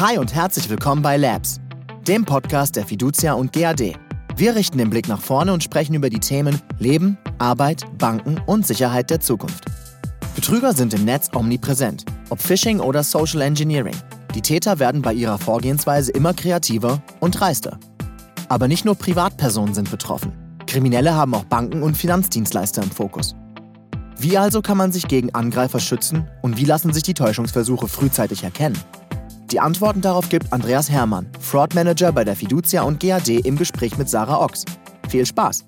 [0.00, 1.60] Hi und herzlich willkommen bei Labs,
[2.08, 3.98] dem Podcast der Fiducia und GAD.
[4.34, 8.66] Wir richten den Blick nach vorne und sprechen über die Themen Leben, Arbeit, Banken und
[8.66, 9.66] Sicherheit der Zukunft.
[10.34, 13.94] Betrüger sind im Netz omnipräsent, ob Phishing oder Social Engineering.
[14.34, 17.78] Die Täter werden bei ihrer Vorgehensweise immer kreativer und dreister.
[18.48, 20.32] Aber nicht nur Privatpersonen sind betroffen.
[20.66, 23.36] Kriminelle haben auch Banken und Finanzdienstleister im Fokus.
[24.16, 28.44] Wie also kann man sich gegen Angreifer schützen und wie lassen sich die Täuschungsversuche frühzeitig
[28.44, 28.78] erkennen?
[29.50, 33.98] Die Antworten darauf gibt Andreas Hermann, Fraud Manager bei der Fiducia und GAD im Gespräch
[33.98, 34.64] mit Sarah Ochs.
[35.08, 35.64] Viel Spaß!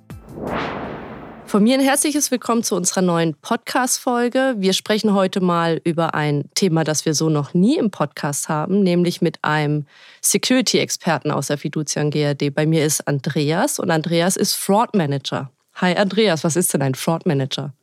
[1.47, 4.55] Von mir ein herzliches Willkommen zu unserer neuen Podcast-Folge.
[4.59, 8.85] Wir sprechen heute mal über ein Thema, das wir so noch nie im Podcast haben,
[8.85, 9.87] nämlich mit einem
[10.21, 12.55] Security-Experten aus der Fiducia und GAD.
[12.55, 15.51] Bei mir ist Andreas und Andreas ist Fraud Manager.
[15.75, 17.75] Hi Andreas, was ist denn ein Fraud Manager?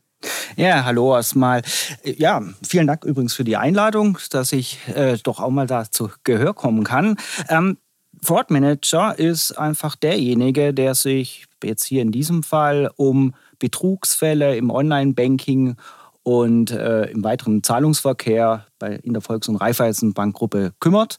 [0.55, 1.61] Ja, hallo erstmal.
[2.03, 6.09] Ja, vielen Dank übrigens für die Einladung, dass ich äh, doch auch mal da zu
[6.23, 7.17] Gehör kommen kann.
[7.47, 7.77] Ähm,
[8.21, 14.71] Fraud Manager ist einfach derjenige, der sich jetzt hier in diesem Fall um Betrugsfälle im
[14.71, 15.75] Online-Banking
[16.23, 21.17] und äh, im weiteren Zahlungsverkehr bei, in der Volks- und Raiffeisenbankgruppe kümmert.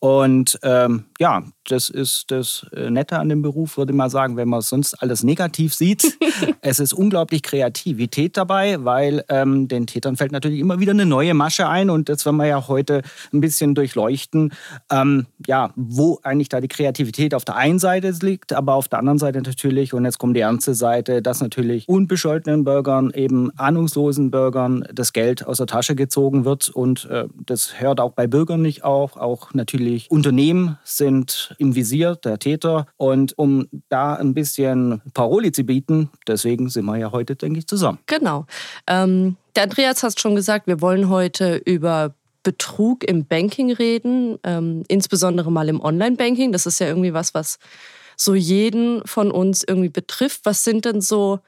[0.00, 4.36] Und ähm, ja, das ist das äh, Nette an dem Beruf, würde ich mal sagen,
[4.36, 6.18] wenn man sonst alles negativ sieht.
[6.60, 11.34] es ist unglaublich Kreativität dabei, weil ähm, den Tätern fällt natürlich immer wieder eine neue
[11.34, 13.02] Masche ein und das werden wir ja heute
[13.32, 14.52] ein bisschen durchleuchten,
[14.90, 18.98] ähm, ja, wo eigentlich da die Kreativität auf der einen Seite liegt, aber auf der
[18.98, 24.30] anderen Seite natürlich, und jetzt kommt die ernste Seite, dass natürlich unbescholtenen Bürgern, eben ahnungslosen
[24.30, 28.62] Bürgern das Geld aus der Tasche gezogen wird und äh, das hört auch bei Bürgern
[28.62, 32.86] nicht auf, auch natürlich Unternehmen sind im Visier der Täter.
[32.96, 37.66] Und um da ein bisschen Paroli zu bieten, deswegen sind wir ja heute, denke ich,
[37.66, 37.98] zusammen.
[38.06, 38.46] Genau.
[38.86, 44.84] Ähm, der Andreas hat schon gesagt, wir wollen heute über Betrug im Banking reden, ähm,
[44.88, 46.52] insbesondere mal im Online-Banking.
[46.52, 47.58] Das ist ja irgendwie was, was
[48.16, 50.40] so jeden von uns irgendwie betrifft.
[50.44, 51.40] Was sind denn so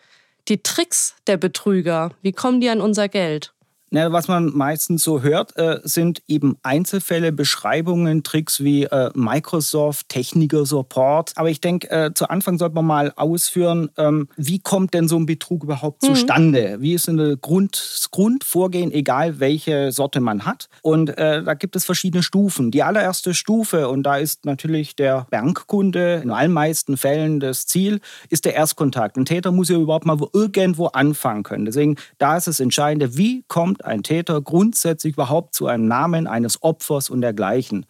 [0.49, 2.11] die Tricks der Betrüger?
[2.23, 3.53] Wie kommen die an unser Geld?
[3.93, 10.09] Na, was man meistens so hört, äh, sind eben Einzelfälle, Beschreibungen, Tricks wie äh, Microsoft,
[10.09, 11.33] Techniker Support.
[11.35, 15.17] Aber ich denke, äh, zu Anfang sollte man mal ausführen, ähm, wie kommt denn so
[15.17, 16.07] ein Betrug überhaupt mhm.
[16.07, 16.77] zustande?
[16.79, 20.69] Wie ist denn das Grund, Grundvorgehen, egal welche Sorte man hat?
[20.83, 22.71] Und äh, da gibt es verschiedene Stufen.
[22.71, 28.01] Die allererste Stufe, und da ist natürlich der Bankkunde in allen meisten Fällen das Ziel,
[28.29, 29.17] ist der Erstkontakt.
[29.17, 31.65] Ein Täter muss ja überhaupt mal irgendwo anfangen können.
[31.65, 36.63] Deswegen, da ist es entscheidend, wie kommt ein Täter grundsätzlich überhaupt zu einem Namen eines
[36.63, 37.87] Opfers und dergleichen.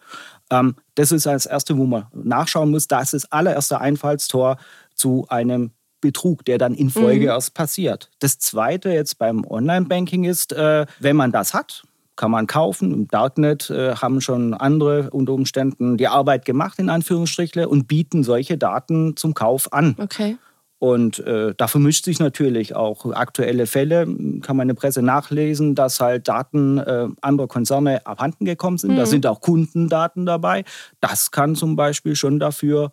[0.49, 2.87] Ähm, das ist das Erste, wo man nachschauen muss.
[2.87, 4.57] Das ist das allererste Einfallstor
[4.95, 5.71] zu einem
[6.01, 7.27] Betrug, der dann in Folge mhm.
[7.27, 8.09] erst passiert.
[8.19, 11.83] Das Zweite jetzt beim Online-Banking ist, äh, wenn man das hat,
[12.15, 12.91] kann man kaufen.
[12.91, 18.23] Im Darknet äh, haben schon andere unter Umständen die Arbeit gemacht, in Anführungsstrichen, und bieten
[18.23, 19.95] solche Daten zum Kauf an.
[19.97, 20.37] Okay.
[20.81, 24.07] Und äh, da vermischt sich natürlich auch aktuelle Fälle,
[24.41, 28.93] kann man in der Presse nachlesen, dass halt Daten äh, anderer Konzerne abhanden gekommen sind.
[28.93, 28.95] Mhm.
[28.95, 30.63] Da sind auch Kundendaten dabei.
[30.99, 32.89] Das kann zum Beispiel schon dafür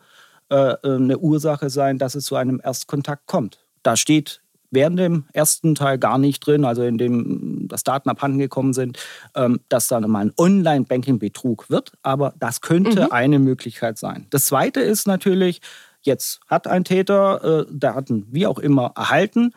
[0.50, 3.64] äh, eine Ursache sein, dass es zu einem Erstkontakt kommt.
[3.82, 8.38] Da steht während dem ersten Teil gar nicht drin, also in dem dass Daten abhanden
[8.38, 8.98] gekommen sind,
[9.34, 11.92] ähm, dass da mal ein Online-Banking-Betrug wird.
[12.02, 13.12] Aber das könnte mhm.
[13.12, 14.26] eine Möglichkeit sein.
[14.28, 15.62] Das Zweite ist natürlich,
[16.02, 19.52] Jetzt hat ein Täter äh, Daten wie auch immer erhalten,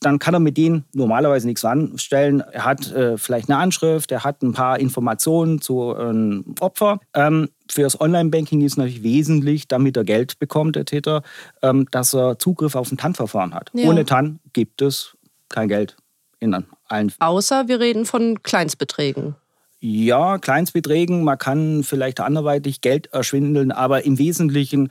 [0.00, 2.40] dann kann er mit denen normalerweise nichts anstellen.
[2.40, 7.00] Er hat äh, vielleicht eine Anschrift, er hat ein paar Informationen zu einem ähm, Opfer.
[7.14, 11.22] Ähm, für das Online-Banking ist natürlich wesentlich, damit er Geld bekommt, der Täter,
[11.62, 13.70] ähm, dass er Zugriff auf ein TAN-Verfahren hat.
[13.74, 13.88] Ja.
[13.88, 15.16] Ohne TAN gibt es
[15.48, 15.96] kein Geld
[16.38, 16.54] in
[16.86, 17.12] allen.
[17.18, 19.34] Außer wir reden von Kleinstbeträgen.
[19.80, 24.90] Ja, Kleinstbeträgen, man kann vielleicht anderweitig Geld erschwindeln, aber im Wesentlichen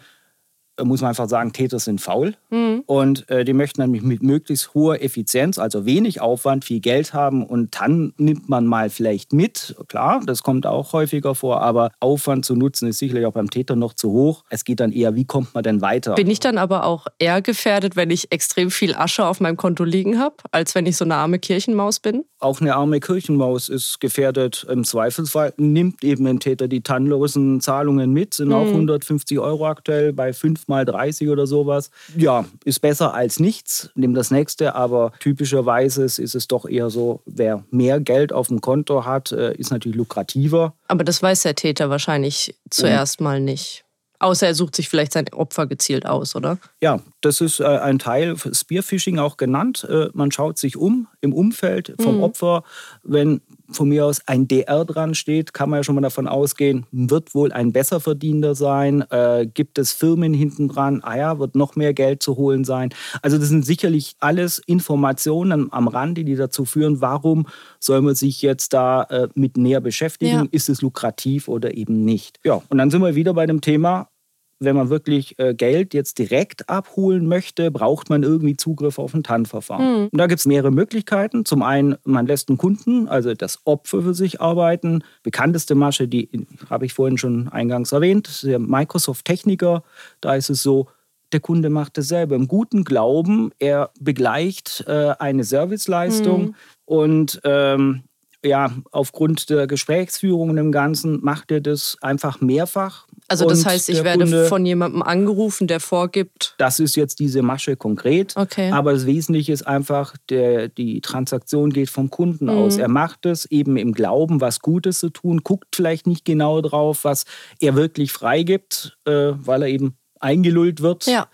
[0.83, 2.83] muss man einfach sagen, Täter sind faul mhm.
[2.85, 7.45] und äh, die möchten nämlich mit möglichst hoher Effizienz, also wenig Aufwand, viel Geld haben
[7.45, 9.75] und dann nimmt man mal vielleicht mit.
[9.87, 13.75] Klar, das kommt auch häufiger vor, aber Aufwand zu nutzen ist sicherlich auch beim Täter
[13.75, 14.43] noch zu hoch.
[14.49, 16.15] Es geht dann eher, wie kommt man denn weiter?
[16.15, 19.83] Bin ich dann aber auch eher gefährdet, wenn ich extrem viel Asche auf meinem Konto
[19.83, 22.25] liegen habe, als wenn ich so eine arme Kirchenmaus bin?
[22.39, 24.65] Auch eine arme Kirchenmaus ist gefährdet.
[24.69, 28.53] Im Zweifelsfall nimmt eben ein Täter die tannlosen Zahlungen mit, sind mhm.
[28.53, 31.89] auch 150 Euro aktuell bei fünf mal 30 oder sowas.
[32.15, 33.89] Ja, ist besser als nichts.
[33.95, 38.61] Nimm das nächste, aber typischerweise ist es doch eher so, wer mehr Geld auf dem
[38.61, 40.73] Konto hat, äh, ist natürlich lukrativer.
[40.87, 43.23] Aber das weiß der Täter wahrscheinlich zuerst mhm.
[43.23, 43.86] mal nicht.
[44.19, 46.57] Außer er sucht sich vielleicht sein Opfer gezielt aus, oder?
[46.81, 49.85] Ja, das ist äh, ein Teil, Spearfishing auch genannt.
[49.89, 52.23] Äh, man schaut sich um im Umfeld vom mhm.
[52.23, 52.63] Opfer.
[53.03, 56.85] Wenn von mir aus ein DR dran steht, kann man ja schon mal davon ausgehen,
[56.91, 59.01] wird wohl ein Besserverdienter sein.
[59.09, 61.01] Äh, gibt es Firmen hinten dran?
[61.03, 62.89] Ah ja, wird noch mehr Geld zu holen sein.
[63.21, 67.47] Also das sind sicherlich alles Informationen am Rande, die dazu führen, warum
[67.79, 70.35] soll man sich jetzt da äh, mit näher beschäftigen?
[70.35, 70.45] Ja.
[70.51, 72.39] Ist es lukrativ oder eben nicht?
[72.43, 74.09] Ja, und dann sind wir wieder bei dem Thema,
[74.59, 79.23] wenn man wirklich äh, Geld jetzt direkt abholen möchte, braucht man irgendwie Zugriff auf ein
[79.23, 80.01] TAN-Verfahren.
[80.01, 80.09] Mhm.
[80.11, 81.45] Und da gibt es mehrere Möglichkeiten.
[81.45, 85.03] Zum einen, man lässt einen Kunden, also das Opfer für sich arbeiten.
[85.23, 86.29] Bekannteste Masche, die
[86.69, 89.83] habe ich vorhin schon eingangs erwähnt, der Microsoft-Techniker.
[90.21, 90.87] Da ist es so,
[91.31, 92.35] der Kunde macht dasselbe.
[92.35, 96.55] Im guten Glauben, er begleicht äh, eine Serviceleistung mhm.
[96.85, 98.03] und ähm,
[98.43, 103.06] ja, aufgrund der Gesprächsführung und dem Ganzen macht er das einfach mehrfach.
[103.29, 106.55] Also das heißt, ich werde Kunde, von jemandem angerufen, der vorgibt.
[106.57, 108.33] Das ist jetzt diese Masche konkret.
[108.37, 108.71] Okay.
[108.71, 112.51] Aber das Wesentliche ist einfach, der, die Transaktion geht vom Kunden mhm.
[112.51, 112.77] aus.
[112.77, 117.03] Er macht es eben im Glauben, was Gutes zu tun, guckt vielleicht nicht genau drauf,
[117.03, 117.25] was
[117.59, 121.05] er wirklich freigibt, äh, weil er eben eingelullt wird.
[121.05, 121.27] Ja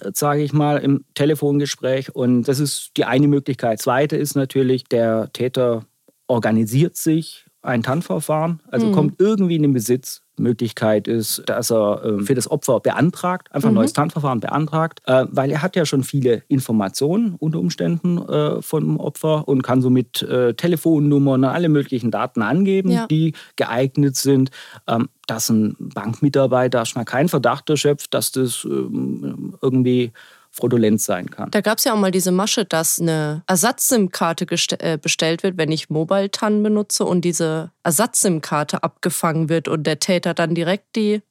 [0.00, 2.14] äh, sage ich mal, im Telefongespräch.
[2.14, 3.80] Und das ist die eine Möglichkeit.
[3.80, 5.84] Zweite ist natürlich, der Täter
[6.26, 8.92] organisiert sich ein TAN-Verfahren, also mhm.
[8.92, 10.22] kommt irgendwie in den Besitz.
[10.42, 13.80] Möglichkeit ist, dass er äh, für das Opfer beantragt, einfach ein mhm.
[13.80, 18.98] neues TAN-Verfahren beantragt, äh, weil er hat ja schon viele Informationen unter Umständen äh, vom
[18.98, 23.06] Opfer und kann somit äh, Telefonnummern, alle möglichen Daten angeben, ja.
[23.06, 24.50] die geeignet sind,
[24.86, 30.12] ähm, dass ein Bankmitarbeiter erstmal keinen Verdacht erschöpft, dass das ähm, irgendwie
[30.58, 31.50] fraudulent sein kann.
[31.50, 34.46] Da gab es ja auch mal diese Masche, dass eine Ersatz-SIM-Karte
[34.80, 40.34] äh, bestellt wird, wenn ich Mobile-TAN benutze und diese Ersatz-SIM-Karte abgefangen wird und der Täter
[40.34, 41.22] dann direkt die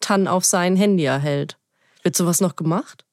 [0.00, 1.56] TAN auf sein Handy erhält.
[2.02, 3.04] Wird sowas noch gemacht?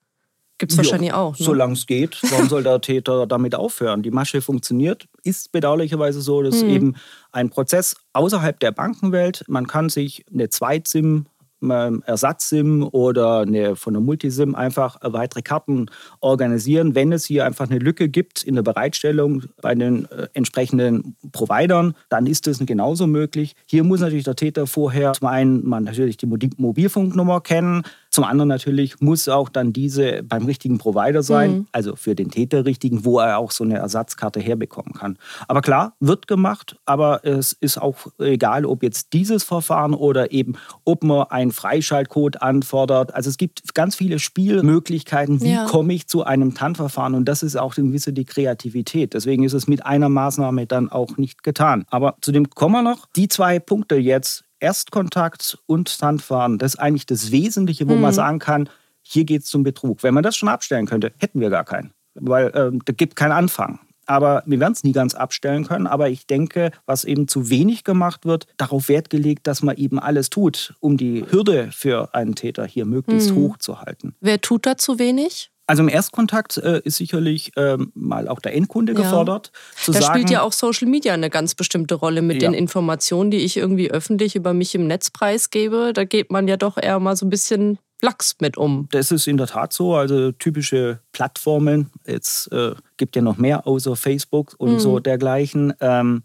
[0.59, 1.37] Gibt es wahrscheinlich auch.
[1.37, 1.45] Ne?
[1.45, 2.19] Solange es geht.
[2.29, 4.03] Warum soll der Täter damit aufhören?
[4.03, 5.07] Die Masche funktioniert.
[5.23, 6.69] Ist bedauerlicherweise so, dass hm.
[6.69, 6.95] eben
[7.31, 11.25] ein Prozess außerhalb der Bankenwelt, man kann sich eine Zweit-SIM
[11.71, 15.87] Ersatz-SIM oder eine, von der Multisim einfach weitere Karten
[16.19, 21.15] organisieren, wenn es hier einfach eine Lücke gibt in der Bereitstellung bei den äh, entsprechenden
[21.31, 23.55] Providern, dann ist das genauso möglich.
[23.65, 27.83] Hier muss natürlich der Täter vorher zum einen man natürlich die Mobilfunknummer kennen,
[28.13, 31.67] zum anderen natürlich muss auch dann diese beim richtigen Provider sein, mhm.
[31.71, 35.17] also für den Täter richtigen, wo er auch so eine Ersatzkarte herbekommen kann.
[35.47, 40.53] Aber klar, wird gemacht, aber es ist auch egal, ob jetzt dieses Verfahren oder eben,
[40.85, 43.15] ob man einen Freischaltcode anfordert.
[43.15, 45.65] Also es gibt ganz viele Spielmöglichkeiten, wie ja.
[45.65, 49.15] komme ich zu einem TAN-Verfahren und das ist auch ein bisschen die Kreativität.
[49.15, 51.85] Deswegen ist es mit einer Maßnahme dann auch nicht getan.
[51.89, 53.07] Aber zu dem kommen wir noch.
[53.15, 58.01] Die zwei Punkte jetzt Erstkontakt und Sandfahren, das ist eigentlich das Wesentliche, wo mhm.
[58.01, 58.69] man sagen kann,
[59.01, 60.01] hier geht es zum Betrug.
[60.03, 61.91] Wenn man das schon abstellen könnte, hätten wir gar keinen.
[62.15, 63.79] Weil äh, da gibt keinen Anfang.
[64.05, 65.87] Aber wir werden es nie ganz abstellen können.
[65.87, 69.99] Aber ich denke, was eben zu wenig gemacht wird, darauf Wert gelegt, dass man eben
[69.99, 73.35] alles tut, um die Hürde für einen Täter hier möglichst mhm.
[73.35, 74.15] hoch zu halten.
[74.21, 75.51] Wer tut da zu wenig?
[75.65, 79.01] Also im Erstkontakt äh, ist sicherlich ähm, mal auch der Endkunde ja.
[79.01, 79.51] gefordert.
[79.85, 82.49] da sagen, spielt ja auch Social Media eine ganz bestimmte Rolle mit ja.
[82.49, 85.91] den Informationen, die ich irgendwie öffentlich über mich im Netz preisgebe.
[85.93, 88.89] Da geht man ja doch eher mal so ein bisschen lax mit um.
[88.91, 89.95] Das ist in der Tat so.
[89.95, 91.89] Also typische Plattformen.
[92.05, 94.79] Jetzt äh, gibt ja noch mehr außer Facebook und mhm.
[94.79, 95.73] so dergleichen.
[95.79, 96.23] Ähm,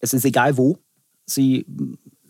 [0.00, 0.78] es ist egal wo.
[1.24, 1.64] Sie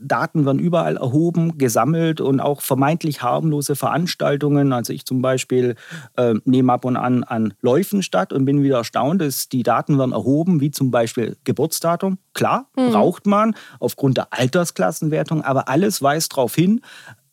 [0.02, 4.72] Daten werden überall erhoben, gesammelt und auch vermeintlich harmlose Veranstaltungen.
[4.72, 5.76] Also ich zum Beispiel
[6.16, 9.98] äh, nehme ab und an an Läufen statt und bin wieder erstaunt, dass die Daten
[9.98, 12.18] werden erhoben, wie zum Beispiel Geburtsdatum.
[12.34, 12.90] Klar, mhm.
[12.90, 16.80] braucht man aufgrund der Altersklassenwertung, aber alles weist darauf hin,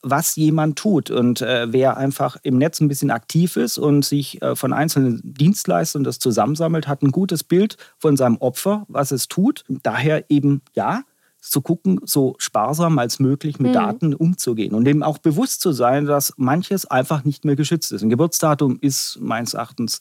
[0.01, 1.11] was jemand tut.
[1.11, 5.21] Und äh, wer einfach im Netz ein bisschen aktiv ist und sich äh, von einzelnen
[5.23, 9.63] Dienstleistern das zusammensammelt, hat ein gutes Bild von seinem Opfer, was es tut.
[9.83, 11.01] Daher eben ja,
[11.41, 13.75] zu gucken, so sparsam als möglich mit mhm.
[13.75, 18.01] Daten umzugehen und eben auch bewusst zu sein, dass manches einfach nicht mehr geschützt ist.
[18.01, 19.99] Ein Geburtsdatum ist meines Erachtens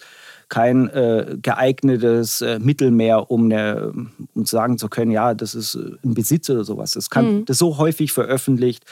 [0.49, 3.93] kein äh, geeignetes äh, Mittel mehr, um, eine,
[4.35, 6.93] um sagen zu können, ja, das ist äh, ein Besitz oder sowas.
[6.93, 7.45] Das, kann, mhm.
[7.45, 8.85] das ist so häufig veröffentlicht.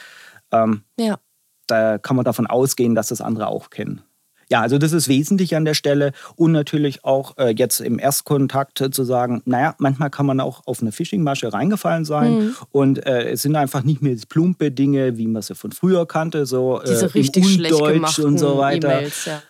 [0.51, 1.19] Ähm, ja.
[1.67, 4.01] Da kann man davon ausgehen, dass das andere auch kennen.
[4.49, 8.81] Ja, also das ist wesentlich an der Stelle und natürlich auch äh, jetzt im Erstkontakt
[8.91, 12.55] zu sagen, naja, manchmal kann man auch auf eine Phishing-Masche reingefallen sein mhm.
[12.71, 16.45] und äh, es sind einfach nicht mehr plumpe Dinge, wie man sie von früher kannte,
[16.45, 19.01] so äh, Diese richtig im Undeutsch und so weiter.
[19.01, 19.41] E ja.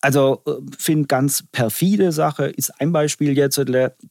[0.00, 3.62] Also äh, finde ganz perfide Sache ist ein Beispiel jetzt,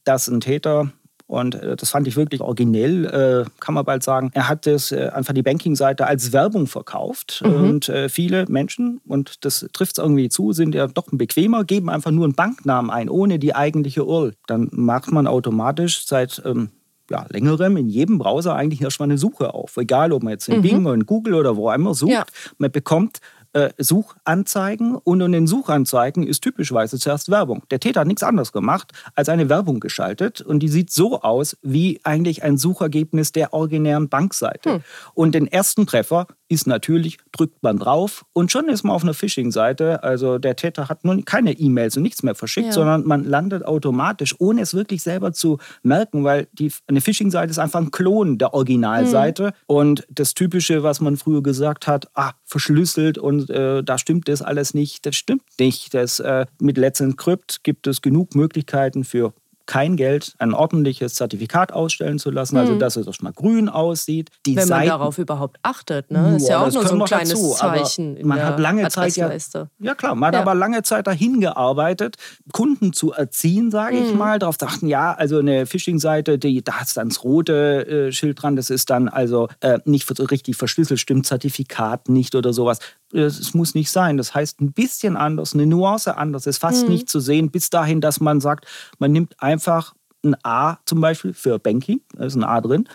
[0.04, 0.90] dass ein Täter
[1.32, 4.30] und äh, das fand ich wirklich originell, äh, kann man bald sagen.
[4.34, 7.42] Er hat das äh, einfach die Banking-Seite als Werbung verkauft.
[7.42, 7.54] Mhm.
[7.54, 12.10] Und viele Menschen, und das trifft es irgendwie zu, sind ja doch bequemer, geben einfach
[12.10, 14.34] nur einen Banknamen ein, ohne die eigentliche URL.
[14.46, 16.68] Dann macht man automatisch seit ähm,
[17.10, 19.78] ja, längerem in jedem Browser eigentlich erstmal eine Suche auf.
[19.78, 20.62] Egal, ob man jetzt in mhm.
[20.62, 22.24] Bing oder in Google oder wo immer sucht, ja.
[22.58, 23.20] man bekommt
[23.52, 27.62] äh, Suchanzeigen und in den Suchanzeigen ist typischerweise zuerst Werbung.
[27.70, 31.56] Der Täter hat nichts anderes gemacht, als eine Werbung geschaltet und die sieht so aus
[31.62, 34.74] wie eigentlich ein Suchergebnis der originären Bankseite.
[34.74, 34.80] Hm.
[35.14, 39.14] Und den ersten Treffer ist natürlich, drückt man drauf und schon ist man auf einer
[39.14, 40.02] Phishing-Seite.
[40.02, 42.72] Also der Täter hat nun keine E-Mails und nichts mehr verschickt, ja.
[42.72, 47.58] sondern man landet automatisch, ohne es wirklich selber zu merken, weil die, eine Phishing-Seite ist
[47.58, 49.46] einfach ein Klon der Originalseite.
[49.46, 49.52] Mhm.
[49.66, 54.42] Und das Typische, was man früher gesagt hat, ah, verschlüsselt und äh, da stimmt das
[54.42, 55.94] alles nicht, das stimmt nicht.
[55.94, 59.32] Das, äh, mit Let's Encrypt gibt es genug Möglichkeiten für
[59.66, 62.78] kein Geld, ein ordentliches Zertifikat ausstellen zu lassen, also mhm.
[62.78, 64.30] dass es erstmal grün aussieht.
[64.46, 66.36] Die Wenn man darauf überhaupt achtet, ne?
[66.36, 68.18] Ist ja auch nur so ein kleines dazu, Zeichen.
[68.26, 69.30] man hat lange Zeit ja,
[69.78, 70.38] ja klar, man ja.
[70.38, 72.16] hat aber lange Zeit dahin gearbeitet,
[72.52, 74.18] Kunden zu erziehen, sage ich mhm.
[74.18, 78.56] mal, darauf dachten, ja, also eine Phishing-Seite, da hat dann das rote äh, Schild dran,
[78.56, 82.78] das ist dann also äh, nicht richtig verschlüsselt, stimmt Zertifikat nicht oder sowas
[83.12, 84.16] es muss nicht sein.
[84.16, 86.94] Das heißt ein bisschen anders, eine Nuance anders, ist fast mhm.
[86.94, 88.66] nicht zu sehen, bis dahin, dass man sagt,
[88.98, 92.88] man nimmt einfach ein A zum Beispiel für Banking, da ist ein A drin,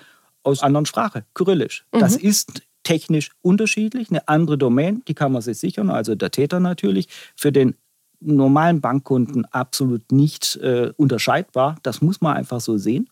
[0.43, 1.85] aus einer anderen Sprache, Kyrillisch.
[1.93, 1.99] Mhm.
[1.99, 6.59] Das ist technisch unterschiedlich, eine andere Domain, die kann man sich sichern, also der Täter
[6.59, 7.09] natürlich.
[7.35, 7.75] Für den
[8.19, 11.75] normalen Bankkunden absolut nicht äh, unterscheidbar.
[11.83, 13.09] Das muss man einfach so sehen.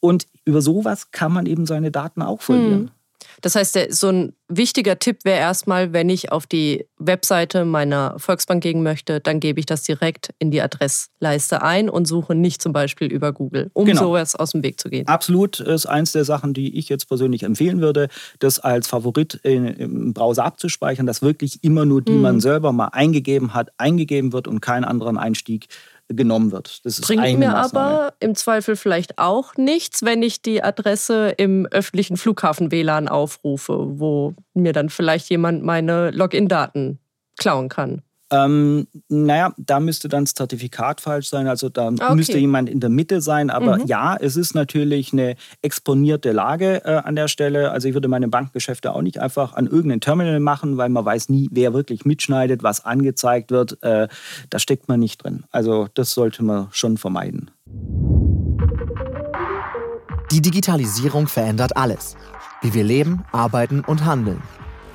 [0.00, 2.82] Und über sowas kann man eben seine Daten auch verlieren.
[2.82, 2.90] Mhm.
[3.40, 8.62] Das heißt, so ein wichtiger Tipp wäre erstmal, wenn ich auf die Webseite meiner Volksbank
[8.62, 12.72] gehen möchte, dann gebe ich das direkt in die Adressleiste ein und suche nicht zum
[12.72, 14.02] Beispiel über Google, um genau.
[14.02, 15.06] sowas aus dem Weg zu gehen.
[15.08, 20.12] Absolut ist eins der Sachen, die ich jetzt persönlich empfehlen würde, das als Favorit im
[20.14, 22.22] Browser abzuspeichern, dass wirklich immer nur die mhm.
[22.22, 25.68] man selber mal eingegeben hat, eingegeben wird und keinen anderen Einstieg
[26.16, 26.84] genommen wird.
[26.84, 27.86] Das Bringt mir Maßnahme.
[27.86, 34.34] aber im Zweifel vielleicht auch nichts, wenn ich die Adresse im öffentlichen Flughafen-WLAN aufrufe, wo
[34.54, 36.98] mir dann vielleicht jemand meine Login-Daten
[37.36, 38.02] klauen kann.
[38.30, 42.14] Ähm, naja, da müsste dann das Zertifikat falsch sein, also da okay.
[42.14, 43.50] müsste jemand in der Mitte sein.
[43.50, 43.86] Aber mhm.
[43.86, 47.70] ja, es ist natürlich eine exponierte Lage äh, an der Stelle.
[47.70, 51.28] Also ich würde meine Bankgeschäfte auch nicht einfach an irgendein Terminal machen, weil man weiß
[51.28, 53.82] nie, wer wirklich mitschneidet, was angezeigt wird.
[53.82, 54.08] Äh,
[54.50, 55.44] da steckt man nicht drin.
[55.50, 57.50] Also das sollte man schon vermeiden.
[60.30, 62.16] Die Digitalisierung verändert alles.
[62.62, 64.42] Wie wir leben, arbeiten und handeln.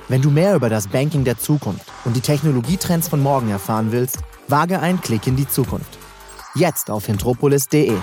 [0.09, 4.17] Wenn du mehr über das Banking der Zukunft und die Technologietrends von morgen erfahren willst,
[4.47, 5.99] wage einen Klick in die Zukunft.
[6.55, 7.93] Jetzt auf hintropolis.de.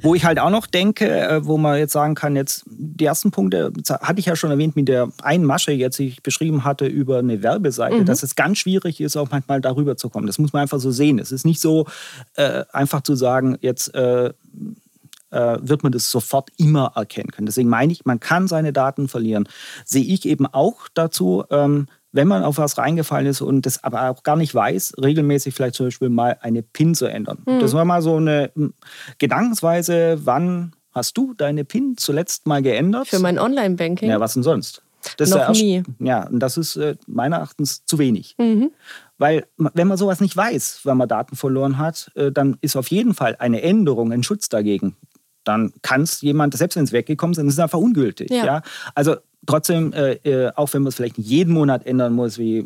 [0.00, 3.32] Wo ich halt auch noch denke, äh, wo man jetzt sagen kann, jetzt die ersten
[3.32, 6.86] Punkte hatte ich ja schon erwähnt mit der einen Masche, jetzt die ich beschrieben hatte
[6.86, 8.04] über eine Werbeseite, mhm.
[8.04, 10.28] dass es ganz schwierig ist, auch manchmal darüber zu kommen.
[10.28, 11.18] Das muss man einfach so sehen.
[11.18, 11.88] Es ist nicht so
[12.36, 14.32] äh, einfach zu sagen, jetzt äh, äh,
[15.30, 17.46] wird man das sofort immer erkennen können.
[17.46, 19.48] Deswegen meine ich, man kann seine Daten verlieren.
[19.84, 24.10] Sehe ich eben auch dazu, ähm, wenn man auf was reingefallen ist und das aber
[24.10, 27.42] auch gar nicht weiß, regelmäßig vielleicht zum Beispiel mal eine PIN zu ändern.
[27.46, 27.60] Mhm.
[27.60, 28.74] Das war mal so eine hm,
[29.18, 33.08] Gedankensweise, wann hast du deine PIN zuletzt mal geändert?
[33.08, 34.08] Für mein Online-Banking?
[34.08, 34.82] Ja, was denn sonst?
[35.18, 35.82] Das Noch ist ja, nie.
[36.00, 38.34] Ja, und das ist äh, meiner Erachtens zu wenig.
[38.38, 38.72] Mhm.
[39.18, 42.88] Weil wenn man sowas nicht weiß, wenn man Daten verloren hat, äh, dann ist auf
[42.88, 44.96] jeden Fall eine Änderung, ein Schutz dagegen
[45.46, 48.30] dann kann es jemand, selbst wenn es weggekommen ist, dann ist es einfach ungültig.
[48.30, 48.44] Ja.
[48.44, 48.62] ja?
[48.94, 52.64] Also trotzdem, äh, äh auch wenn man es vielleicht jeden Monat ändern muss, wie.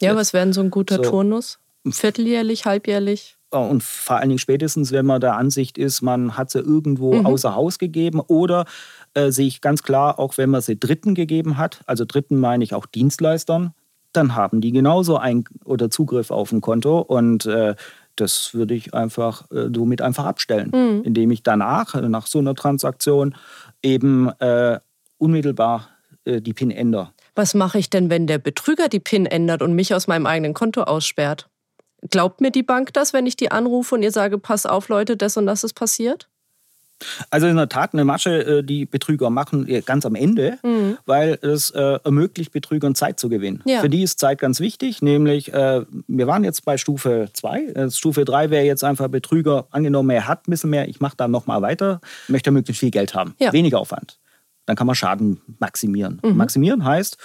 [0.00, 1.58] Ja, was wäre denn so ein guter so, Turnus?
[1.88, 3.36] Vierteljährlich, halbjährlich?
[3.52, 7.14] Oh, und vor allen Dingen spätestens, wenn man der Ansicht ist, man hat sie irgendwo
[7.14, 7.26] mhm.
[7.26, 8.66] außer Haus gegeben oder
[9.14, 12.64] äh, sehe ich ganz klar, auch wenn man sie Dritten gegeben hat, also Dritten meine
[12.64, 13.72] ich auch Dienstleistern,
[14.12, 17.76] dann haben die genauso ein oder Zugriff auf ein Konto und äh,
[18.16, 21.02] das würde ich einfach äh, somit einfach abstellen, mhm.
[21.04, 23.34] indem ich danach, nach so einer Transaktion,
[23.82, 24.80] eben äh,
[25.18, 25.88] unmittelbar
[26.24, 27.10] äh, die PIN ändere.
[27.34, 30.54] Was mache ich denn, wenn der Betrüger die PIN ändert und mich aus meinem eigenen
[30.54, 31.48] Konto aussperrt?
[32.10, 35.16] Glaubt mir die Bank das, wenn ich die anrufe und ihr sage, pass auf Leute,
[35.16, 36.28] das und das ist passiert?
[37.30, 40.98] Also in der Tat eine Masche, äh, die Betrüger machen äh, ganz am Ende, mhm.
[41.04, 43.62] weil es äh, ermöglicht, Betrügern Zeit zu gewinnen.
[43.66, 43.80] Ja.
[43.80, 47.90] Für die ist Zeit ganz wichtig, nämlich wir waren jetzt bei Stufe 2.
[47.90, 51.28] Stufe 3 wäre jetzt einfach Betrüger, angenommen, er hat ein bisschen mehr, ich mache da
[51.28, 53.52] nochmal weiter, möchte möglichst viel Geld haben, ja.
[53.52, 54.18] weniger Aufwand.
[54.66, 56.20] Dann kann man Schaden maximieren.
[56.22, 56.36] Mhm.
[56.36, 57.18] Maximieren heißt,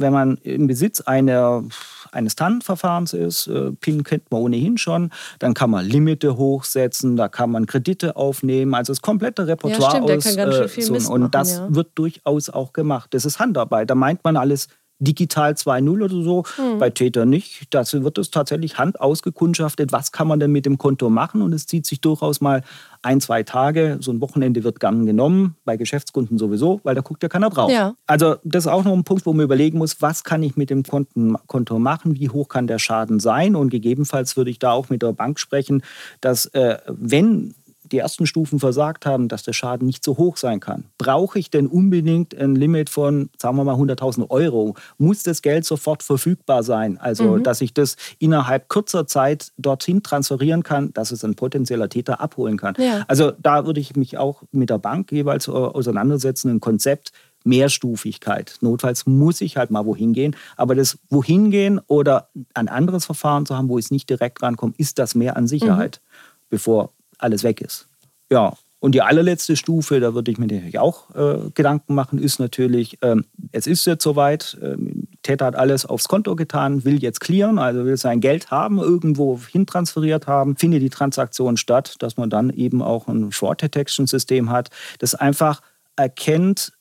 [0.00, 1.64] wenn man im Besitz einer
[2.12, 7.28] eines TAN-Verfahrens ist, äh, PIN kennt man ohnehin schon, dann kann man Limite hochsetzen, da
[7.28, 10.78] kann man Kredite aufnehmen, also das komplette Repertoire ja, stimmt, aus.
[10.78, 11.74] Äh, so, und das ja.
[11.74, 13.14] wird durchaus auch gemacht.
[13.14, 14.68] Das ist Handarbeit, da meint man alles
[15.00, 16.44] digital 2.0 oder so.
[16.58, 16.78] Mhm.
[16.78, 17.66] Bei Täter nicht.
[17.70, 21.42] Da wird es tatsächlich Hand ausgekundschaftet, was kann man denn mit dem Konto machen.
[21.42, 22.62] Und es zieht sich durchaus mal
[23.02, 23.98] ein, zwei Tage.
[24.00, 27.70] So ein Wochenende wird gern genommen, bei Geschäftskunden sowieso, weil da guckt ja keiner drauf.
[27.70, 27.94] Ja.
[28.06, 30.70] Also das ist auch noch ein Punkt, wo man überlegen muss, was kann ich mit
[30.70, 33.56] dem Konto machen, wie hoch kann der Schaden sein.
[33.56, 35.82] Und gegebenenfalls würde ich da auch mit der Bank sprechen,
[36.20, 37.54] dass äh, wenn
[37.92, 40.84] die ersten Stufen versagt haben, dass der Schaden nicht so hoch sein kann.
[40.98, 44.76] Brauche ich denn unbedingt ein Limit von, sagen wir mal, 100.000 Euro?
[44.98, 46.98] Muss das Geld sofort verfügbar sein?
[46.98, 47.42] Also, mhm.
[47.42, 52.56] dass ich das innerhalb kurzer Zeit dorthin transferieren kann, dass es ein potenzieller Täter abholen
[52.56, 52.74] kann.
[52.78, 53.04] Ja.
[53.08, 57.12] Also, da würde ich mich auch mit der Bank jeweils äh, auseinandersetzen, ein Konzept,
[57.44, 58.56] Mehrstufigkeit.
[58.60, 60.36] Notfalls muss ich halt mal wohin gehen.
[60.56, 64.74] Aber das wohin gehen oder ein anderes Verfahren zu haben, wo ich nicht direkt rankomme,
[64.76, 66.46] ist das mehr an Sicherheit, mhm.
[66.50, 66.92] bevor
[67.22, 67.86] alles weg ist.
[68.30, 72.40] Ja, und die allerletzte Stufe, da würde ich mir natürlich auch äh, Gedanken machen, ist
[72.40, 77.20] natürlich, ähm, es ist jetzt soweit, ähm, Täter hat alles aufs Konto getan, will jetzt
[77.20, 82.30] clearen, also will sein Geld haben, irgendwo hintransferiert haben, findet die Transaktion statt, dass man
[82.30, 85.60] dann eben auch ein Fraud Detection System hat, das einfach
[85.96, 86.72] erkennt,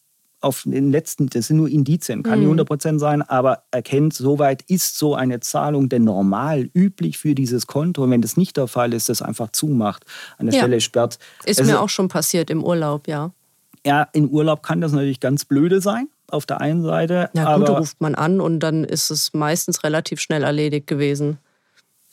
[0.42, 2.56] auf den letzten, das sind nur Indizien, kann mhm.
[2.56, 7.68] nicht 100% sein, aber erkennt, soweit ist so eine Zahlung denn normal, üblich für dieses
[7.68, 8.04] Konto.
[8.04, 10.06] Und wenn das nicht der Fall ist, das einfach zumacht,
[10.38, 10.62] an der ja.
[10.62, 11.20] Stelle sperrt.
[11.46, 13.32] Ist also, mir auch schon passiert im Urlaub, ja.
[13.86, 17.30] Ja, im Urlaub kann das natürlich ganz blöde sein, auf der einen Seite.
[17.34, 21.38] Ja, gut, da ruft man an und dann ist es meistens relativ schnell erledigt gewesen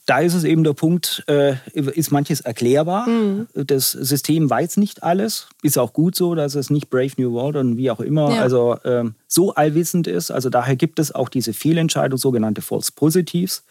[0.07, 3.09] da ist es eben der Punkt, äh, ist manches erklärbar.
[3.09, 3.49] Mhm.
[3.55, 5.49] Das System weiß nicht alles.
[5.63, 8.41] Ist auch gut so, dass es nicht Brave New World und wie auch immer, ja.
[8.41, 10.31] also ähm, so allwissend ist.
[10.31, 13.65] Also daher gibt es auch diese Fehlentscheidung, sogenannte False Positives.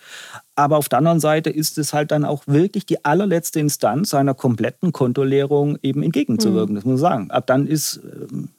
[0.55, 4.33] Aber auf der anderen Seite ist es halt dann auch wirklich die allerletzte Instanz einer
[4.33, 6.73] kompletten Kontoleerung eben entgegenzuwirken.
[6.73, 6.75] Mhm.
[6.75, 7.31] Das muss man sagen.
[7.31, 8.01] Ab dann ist.
[8.29, 8.49] Ähm,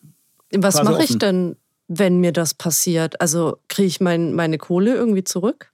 [0.56, 1.56] Was mache ich denn,
[1.88, 3.20] wenn mir das passiert?
[3.20, 5.72] Also kriege ich mein, meine Kohle irgendwie zurück?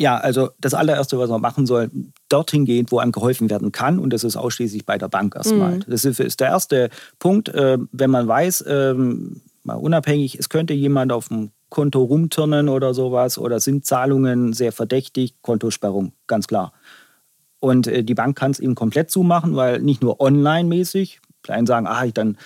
[0.00, 1.90] Ja, also das allererste, was man machen soll,
[2.28, 3.98] dorthin gehen, wo einem geholfen werden kann.
[3.98, 5.76] Und das ist ausschließlich bei der Bank erstmal.
[5.76, 5.84] Mhm.
[5.88, 7.48] Das ist, der erste Punkt.
[7.48, 12.94] Äh, wenn man weiß, ähm, mal unabhängig, es könnte jemand auf dem Konto rumturnen oder
[12.94, 16.72] sowas oder sind Zahlungen sehr verdächtig, Kontosperrung, ganz klar.
[17.60, 21.86] Und äh, die Bank kann es eben komplett zumachen, weil nicht nur online-mäßig, Kleinen sagen,
[21.86, 22.36] ah, ich dann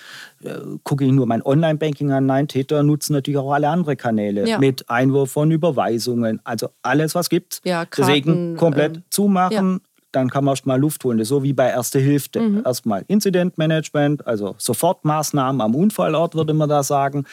[0.43, 0.53] äh,
[0.83, 2.25] gucke ich nur mein Online-Banking an.
[2.25, 4.59] Nein, Täter nutzen natürlich auch alle anderen Kanäle ja.
[4.59, 7.61] mit Einwurf von Überweisungen, also alles, was gibt.
[7.63, 9.73] Ja, Karten, Deswegen komplett ähm, zumachen.
[9.73, 9.79] Ja.
[10.11, 11.17] Dann kann man erstmal Luft holen.
[11.17, 12.39] Das ist so wie bei Erste Hilfe.
[12.39, 12.61] Mhm.
[12.63, 17.25] Erstmal Incident Management, also Sofortmaßnahmen am Unfallort, würde man da sagen.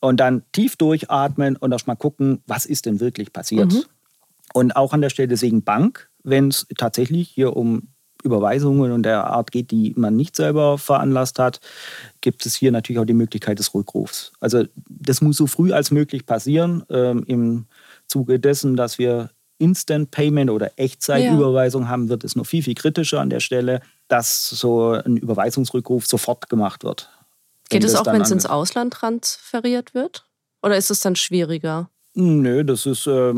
[0.00, 3.72] Und dann tief durchatmen und erstmal gucken, was ist denn wirklich passiert.
[3.72, 3.84] Mhm.
[4.52, 7.93] Und auch an der Stelle deswegen Bank, wenn es tatsächlich hier um
[8.24, 11.60] Überweisungen und der Art geht, die man nicht selber veranlasst hat,
[12.20, 14.32] gibt es hier natürlich auch die Möglichkeit des Rückrufs.
[14.40, 17.66] Also das muss so früh als möglich passieren ähm, im
[18.08, 21.88] Zuge dessen, dass wir Instant Payment oder Echtzeitüberweisung ja.
[21.88, 26.48] haben, wird es noch viel, viel kritischer an der Stelle, dass so ein Überweisungsrückruf sofort
[26.48, 27.10] gemacht wird.
[27.70, 30.24] Geht es auch, wenn es ins Ausland transferiert wird?
[30.62, 31.88] Oder ist es dann schwieriger?
[32.14, 33.34] Nö, das ist, äh,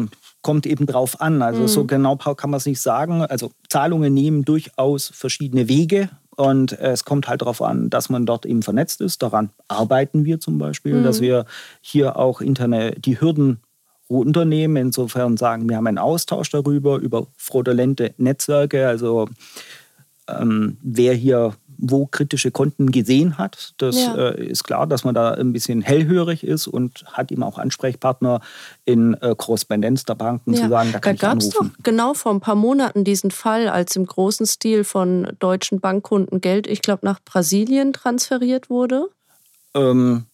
[0.47, 1.43] kommt eben drauf an.
[1.43, 1.67] Also mhm.
[1.67, 3.23] so genau kann man es nicht sagen.
[3.23, 6.09] Also Zahlungen nehmen durchaus verschiedene Wege.
[6.37, 9.25] Und es kommt halt darauf an, dass man dort eben vernetzt ist.
[9.25, 11.03] Daran arbeiten wir zum Beispiel, mhm.
[11.03, 11.47] dass wir
[11.81, 13.59] hier auch interne die Hürden
[14.09, 14.77] runternehmen.
[14.77, 18.87] Insofern sagen, wir haben einen Austausch darüber, über fraudulente Netzwerke.
[18.87, 19.29] Also
[20.29, 23.75] ähm, wer hier wo kritische Konten gesehen hat.
[23.79, 24.15] Das ja.
[24.15, 28.41] äh, ist klar, dass man da ein bisschen hellhörig ist und hat ihm auch Ansprechpartner
[28.85, 30.63] in äh, Korrespondenz der Banken ja.
[30.63, 33.69] zu sagen, da kann da gab es doch genau vor ein paar Monaten diesen Fall,
[33.69, 39.09] als im großen Stil von deutschen Bankkunden Geld, ich glaube, nach Brasilien transferiert wurde.
[39.75, 40.27] Ähm,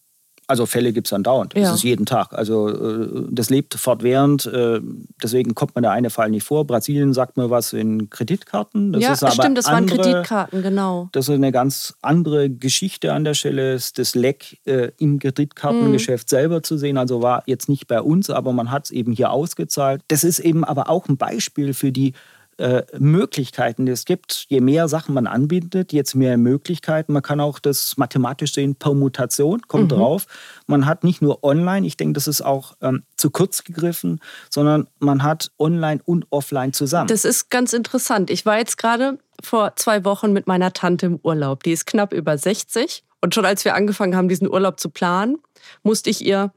[0.47, 1.53] also Fälle gibt es andauernd.
[1.55, 1.61] Ja.
[1.61, 2.33] Das ist jeden Tag.
[2.33, 4.45] Also äh, das lebt fortwährend.
[4.45, 4.81] Äh,
[5.21, 6.65] deswegen kommt man der eine Fall nicht vor.
[6.65, 8.93] Brasilien sagt mir was in Kreditkarten.
[8.93, 11.09] Das ja, stimmt, das andere, waren Kreditkarten, genau.
[11.11, 13.79] Das ist eine ganz andere Geschichte an der Stelle.
[13.95, 16.35] Das Leck äh, im Kreditkartengeschäft mhm.
[16.35, 16.97] selber zu sehen.
[16.97, 20.01] Also war jetzt nicht bei uns, aber man hat es eben hier ausgezahlt.
[20.07, 22.13] Das ist eben aber auch ein Beispiel für die
[22.57, 24.45] äh, Möglichkeiten, die es gibt.
[24.49, 27.13] Je mehr Sachen man anbietet, jetzt mehr Möglichkeiten.
[27.13, 29.95] Man kann auch das mathematisch sehen, Permutation, kommt mhm.
[29.95, 30.27] drauf.
[30.67, 34.87] Man hat nicht nur online, ich denke, das ist auch ähm, zu kurz gegriffen, sondern
[34.99, 37.07] man hat online und offline zusammen.
[37.07, 38.29] Das ist ganz interessant.
[38.29, 41.63] Ich war jetzt gerade vor zwei Wochen mit meiner Tante im Urlaub.
[41.63, 43.03] Die ist knapp über 60.
[43.21, 45.37] Und schon als wir angefangen haben, diesen Urlaub zu planen,
[45.81, 46.51] musste ich ihr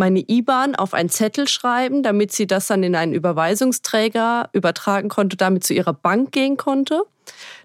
[0.00, 5.36] meine IBAN auf einen Zettel schreiben, damit sie das dann in einen Überweisungsträger übertragen konnte,
[5.36, 7.02] damit zu ihrer Bank gehen konnte,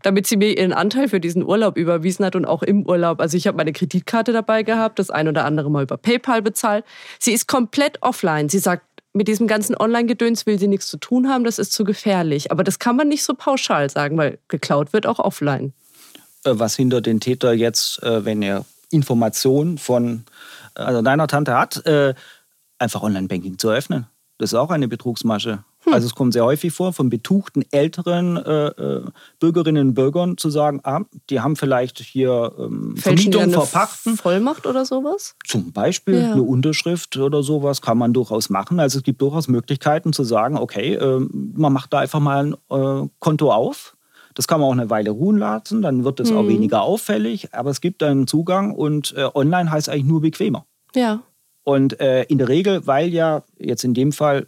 [0.03, 3.21] damit sie mir ihren Anteil für diesen Urlaub überwiesen hat und auch im Urlaub.
[3.21, 6.85] Also ich habe meine Kreditkarte dabei gehabt, das ein oder andere mal über PayPal bezahlt.
[7.19, 8.49] Sie ist komplett offline.
[8.49, 11.85] Sie sagt, mit diesem ganzen Online-Gedöns will sie nichts zu tun haben, das ist zu
[11.85, 12.51] gefährlich.
[12.51, 15.73] Aber das kann man nicht so pauschal sagen, weil geklaut wird auch offline.
[16.43, 20.25] Äh, was hindert den Täter jetzt, äh, wenn er Informationen von
[20.75, 22.13] also deiner Tante hat, äh,
[22.79, 24.07] einfach Online-Banking zu eröffnen?
[24.37, 25.63] Das ist auch eine Betrugsmasche.
[25.85, 25.93] Hm.
[25.93, 29.03] Also es kommt sehr häufig vor, von betuchten älteren äh, äh,
[29.39, 34.17] Bürgerinnen und Bürgern zu sagen, ah, die haben vielleicht hier ähm, Vermietung verpachten.
[34.17, 35.35] Vollmacht oder sowas?
[35.45, 36.31] Zum Beispiel ja.
[36.33, 38.79] eine Unterschrift oder sowas kann man durchaus machen.
[38.79, 43.05] Also es gibt durchaus Möglichkeiten zu sagen, okay, äh, man macht da einfach mal ein
[43.05, 43.94] äh, Konto auf.
[44.35, 46.37] Das kann man auch eine Weile ruhen lassen, dann wird es mhm.
[46.37, 50.65] auch weniger auffällig, aber es gibt einen Zugang und äh, online heißt eigentlich nur bequemer.
[50.93, 51.21] Ja.
[51.63, 54.47] Und äh, in der Regel, weil ja jetzt in dem Fall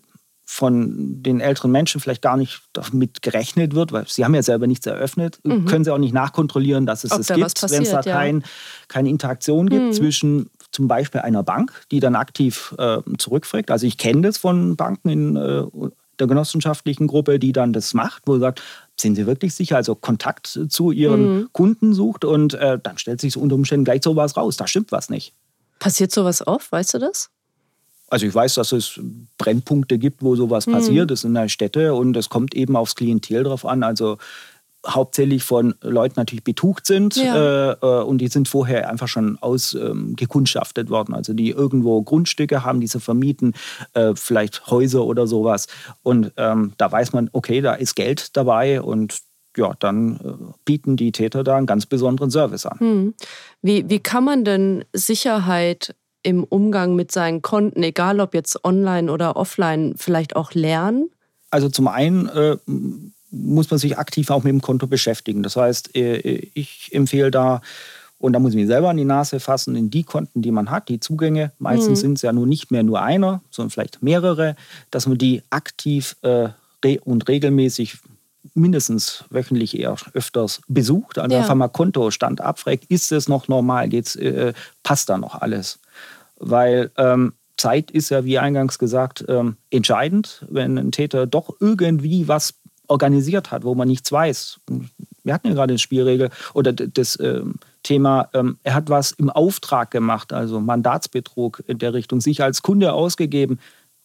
[0.49, 4.65] von den älteren Menschen vielleicht gar nicht damit gerechnet wird, weil sie haben ja selber
[4.65, 5.65] nichts eröffnet, mhm.
[5.65, 8.13] können sie auch nicht nachkontrollieren, dass es Ob es da gibt, wenn es da ja.
[8.13, 8.43] kein,
[8.87, 9.93] keine Interaktion gibt mhm.
[9.93, 13.71] zwischen zum Beispiel einer Bank, die dann aktiv äh, zurückfragt.
[13.71, 15.63] Also ich kenne das von Banken in äh,
[16.19, 18.61] der genossenschaftlichen Gruppe, die dann das macht, wo sie sagt,
[18.99, 19.75] sind Sie wirklich sicher?
[19.75, 21.49] Also Kontakt zu Ihren mhm.
[21.51, 24.57] Kunden sucht und äh, dann stellt sich unter Umständen gleich sowas raus.
[24.57, 25.33] Da stimmt was nicht.
[25.79, 27.29] Passiert sowas oft, weißt du das?
[28.09, 28.99] Also ich weiß, dass es
[29.37, 30.71] Brennpunkte gibt, wo sowas mhm.
[30.71, 31.11] passiert.
[31.11, 33.83] Das sind ja Städte und es kommt eben aufs Klientel drauf an.
[33.83, 34.17] Also
[34.85, 37.71] hauptsächlich von Leuten natürlich betucht sind ja.
[37.71, 41.13] äh, äh und die sind vorher einfach schon ausgekundschaftet ähm, worden.
[41.13, 43.53] Also die irgendwo Grundstücke haben, die sie vermieten,
[43.93, 45.67] äh, vielleicht Häuser oder sowas.
[46.03, 49.19] Und ähm, da weiß man, okay, da ist Geld dabei und
[49.57, 52.79] ja, dann äh, bieten die Täter da einen ganz besonderen Service an.
[52.79, 53.13] Hm.
[53.61, 59.11] Wie, wie kann man denn Sicherheit im Umgang mit seinen Konten, egal ob jetzt online
[59.11, 61.09] oder offline, vielleicht auch lernen?
[61.49, 62.57] Also zum einen äh,
[63.29, 65.43] muss man sich aktiv auch mit dem Konto beschäftigen.
[65.43, 66.17] Das heißt, äh,
[66.53, 67.61] ich empfehle da,
[68.19, 70.71] und da muss ich mich selber an die Nase fassen, in die Konten, die man
[70.71, 72.01] hat, die Zugänge, meistens mhm.
[72.01, 74.55] sind es ja nur nicht mehr nur einer, sondern vielleicht mehrere,
[74.89, 76.49] dass man die aktiv äh,
[77.03, 77.97] und regelmäßig
[78.53, 81.17] mindestens wöchentlich eher öfters besucht.
[81.19, 81.41] Also ja.
[81.41, 85.79] einfach mal Kontostand abfragt, ist es noch normal, geht's, äh, passt da noch alles?
[86.39, 92.27] weil ähm, Zeit ist ja, wie eingangs gesagt, ähm, entscheidend, wenn ein Täter doch irgendwie
[92.27, 92.53] was
[92.87, 94.59] organisiert hat, wo man nichts weiß.
[95.23, 99.29] Wir hatten ja gerade die Spielregel oder das ähm, Thema, ähm, er hat was im
[99.29, 103.59] Auftrag gemacht, also Mandatsbetrug in der Richtung, sich als Kunde ausgegeben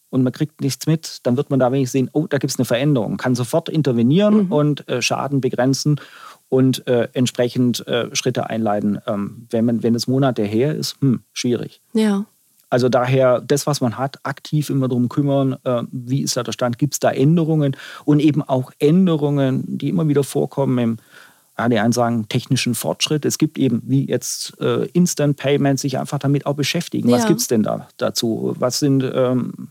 [0.09, 2.59] und man kriegt nichts mit, dann wird man da wenigstens sehen, oh, da gibt es
[2.59, 4.51] eine Veränderung, kann sofort intervenieren mhm.
[4.51, 5.99] und äh, Schaden begrenzen
[6.49, 8.99] und äh, entsprechend äh, Schritte einleiten.
[9.07, 11.81] Ähm, wenn, man, wenn es Monate her ist, hm, schwierig.
[11.93, 12.25] Ja.
[12.73, 16.53] Also daher das, was man hat, aktiv immer darum kümmern, äh, wie ist da der
[16.53, 20.97] Stand, gibt es da Änderungen und eben auch Änderungen, die immer wieder vorkommen im
[21.55, 23.25] ja, die einen sagen technischen Fortschritt.
[23.25, 27.09] Es gibt eben wie jetzt äh, Instant Payments, sich einfach damit auch beschäftigen.
[27.09, 27.17] Ja.
[27.17, 28.55] Was gibt es denn da dazu?
[28.57, 29.67] Was sind, ähm,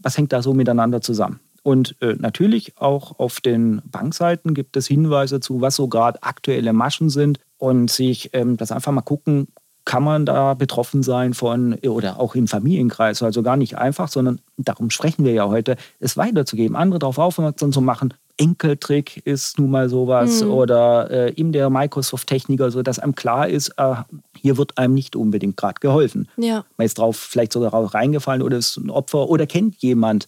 [0.00, 1.38] was hängt da so miteinander zusammen?
[1.62, 6.72] Und äh, natürlich auch auf den Bankseiten gibt es Hinweise zu, was so gerade aktuelle
[6.72, 9.46] Maschen sind und sich ähm, das einfach mal gucken,
[9.88, 13.22] kann man da betroffen sein von oder auch im Familienkreis.
[13.22, 17.72] Also gar nicht einfach, sondern darum sprechen wir ja heute, es weiterzugeben, andere darauf aufmerksam
[17.72, 18.12] zu machen.
[18.36, 20.50] Enkeltrick ist nun mal sowas mhm.
[20.50, 23.94] oder äh, in der Microsoft-Techniker, so dass einem klar ist, äh,
[24.36, 26.28] hier wird einem nicht unbedingt gerade geholfen.
[26.36, 26.66] Ja.
[26.76, 30.26] Man ist drauf vielleicht sogar reingefallen oder ist ein Opfer oder kennt jemand.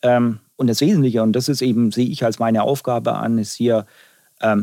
[0.00, 3.52] Ähm, und das Wesentliche, und das ist eben, sehe ich als meine Aufgabe an, ist
[3.52, 3.84] hier,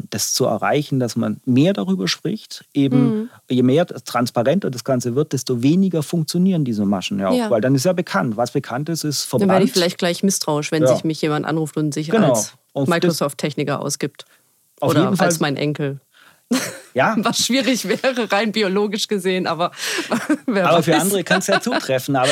[0.10, 2.66] das zu erreichen, dass man mehr darüber spricht.
[2.74, 3.30] Eben, mhm.
[3.50, 7.32] je mehr transparenter das Ganze wird, desto weniger funktionieren diese Maschen ja.
[7.32, 7.50] Ja.
[7.50, 8.38] Weil dann ist ja bekannt.
[8.38, 9.50] Was bekannt ist, ist verbannt.
[9.50, 10.94] Dann werde ich vielleicht gleich misstrauisch, wenn ja.
[10.94, 12.30] sich mich jemand anruft und sich genau.
[12.30, 14.26] als Microsoft-Techniker ausgibt.
[14.82, 16.00] Oder als mein Enkel.
[16.94, 17.16] Ja.
[17.20, 19.72] Was schwierig wäre, rein biologisch gesehen, aber.
[20.48, 22.16] aber für andere kann es ja zutreffen.
[22.16, 22.30] Aber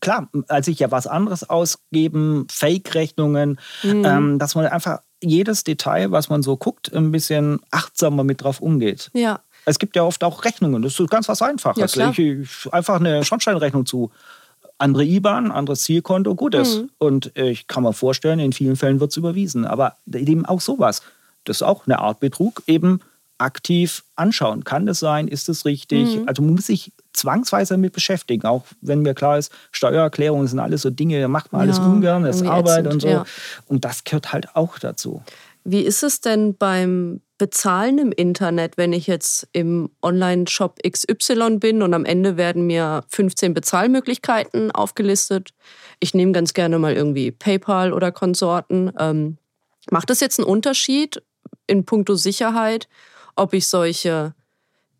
[0.00, 4.04] klar, als ich ja was anderes ausgeben, Fake-Rechnungen, mhm.
[4.04, 8.60] ähm, dass man einfach jedes Detail, was man so guckt, ein bisschen achtsamer mit drauf
[8.60, 9.10] umgeht.
[9.14, 9.40] Ja.
[9.64, 11.94] Es gibt ja oft auch Rechnungen, das ist ganz was Einfaches.
[11.96, 14.10] Ja, ich, einfach eine Schornsteinrechnung zu.
[14.78, 16.76] Andere IBAN, anderes Zielkonto, gutes.
[16.76, 16.90] Mhm.
[16.98, 19.64] Und ich kann mir vorstellen, in vielen Fällen wird es überwiesen.
[19.64, 21.02] Aber eben auch sowas.
[21.44, 23.00] Das ist auch eine Art Betrug, eben
[23.38, 24.64] aktiv anschauen.
[24.64, 25.28] Kann das sein?
[25.28, 26.16] Ist das richtig?
[26.16, 26.28] Mhm.
[26.28, 30.82] Also man muss sich zwangsweise damit beschäftigen, auch wenn mir klar ist, Steuererklärungen sind alles
[30.82, 33.08] so Dinge, da macht man alles ja, ungern, das ist Arbeit ätzend, und so.
[33.08, 33.24] Ja.
[33.66, 35.22] Und das gehört halt auch dazu.
[35.64, 41.82] Wie ist es denn beim Bezahlen im Internet, wenn ich jetzt im Online-Shop XY bin
[41.82, 45.50] und am Ende werden mir 15 Bezahlmöglichkeiten aufgelistet.
[46.00, 48.90] Ich nehme ganz gerne mal irgendwie PayPal oder Konsorten.
[48.98, 49.36] Ähm,
[49.90, 51.22] macht es jetzt einen Unterschied
[51.66, 52.88] in puncto Sicherheit,
[53.34, 54.34] ob ich solche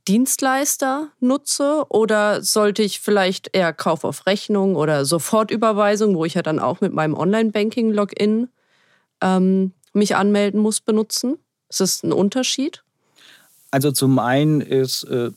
[0.09, 6.43] Dienstleister nutze oder sollte ich vielleicht eher Kauf auf Rechnung oder Sofortüberweisung, wo ich ja
[6.43, 8.49] dann auch mit meinem Online-Banking-Login
[9.21, 11.39] ähm, mich anmelden muss, benutzen?
[11.69, 12.83] Ist das ein Unterschied?
[13.71, 15.31] Also zum einen ist äh,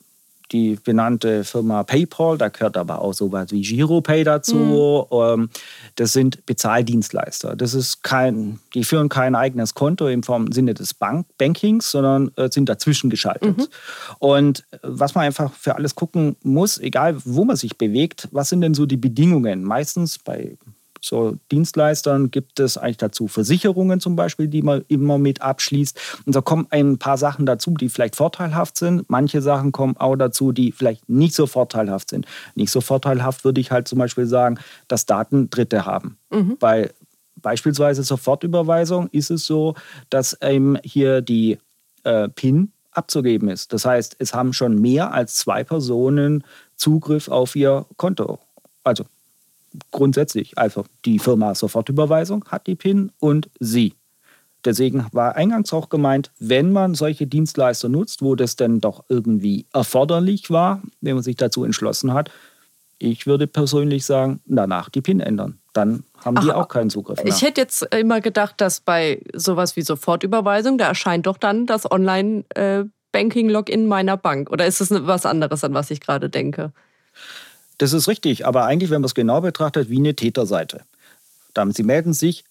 [0.52, 5.08] die benannte Firma PayPal, da gehört aber auch sowas wie GiroPay dazu.
[5.12, 5.18] Mhm.
[5.18, 5.50] Ähm,
[5.96, 7.56] das sind Bezahldienstleister.
[7.56, 12.50] Das ist kein, die führen kein eigenes Konto im Sinne des Bank Bankings, sondern äh,
[12.52, 13.58] sind dazwischen geschaltet.
[13.58, 13.68] Mhm.
[14.20, 18.50] Und äh, was man einfach für alles gucken muss, egal wo man sich bewegt, was
[18.50, 19.64] sind denn so die Bedingungen?
[19.64, 20.58] Meistens bei
[21.02, 26.00] so Dienstleistern gibt es eigentlich dazu Versicherungen zum Beispiel, die man immer mit abschließt.
[26.26, 29.10] Und da kommen ein paar Sachen dazu, die vielleicht vorteilhaft sind.
[29.10, 32.26] Manche Sachen kommen auch dazu, die vielleicht nicht so vorteilhaft sind.
[32.56, 36.18] Nicht so vorteilhaft würde ich halt zum Beispiel sagen, dass Daten Dritte haben.
[36.32, 36.58] Mhm.
[36.60, 36.92] Bei
[37.42, 39.76] beispielsweise Sofortüberweisung ist es so,
[40.10, 41.58] dass ähm, hier die
[42.04, 43.72] äh, PIN abzugeben ist.
[43.74, 46.44] Das heißt, es haben schon mehr als zwei Personen
[46.76, 48.40] Zugriff auf ihr Konto.
[48.84, 49.06] Also
[49.91, 50.58] grundsätzlich.
[50.58, 53.93] Also die Firma Sofortüberweisung hat die PIN und Sie.
[54.65, 59.67] Deswegen war eingangs auch gemeint, wenn man solche Dienstleister nutzt, wo das denn doch irgendwie
[59.73, 62.29] erforderlich war, wenn man sich dazu entschlossen hat,
[62.99, 65.60] ich würde persönlich sagen, danach die PIN ändern.
[65.71, 67.34] Dann haben Ach, die auch keinen Zugriff mehr.
[67.34, 71.89] Ich hätte jetzt immer gedacht, dass bei sowas wie Sofortüberweisung, da erscheint doch dann das
[71.89, 74.51] Online-Banking-Login meiner Bank.
[74.51, 76.73] Oder ist es was anderes, an was ich gerade denke?
[77.80, 80.82] Das ist richtig, aber eigentlich, wenn man es genau betrachtet, wie eine Täterseite.
[81.72, 82.46] Sie melden sich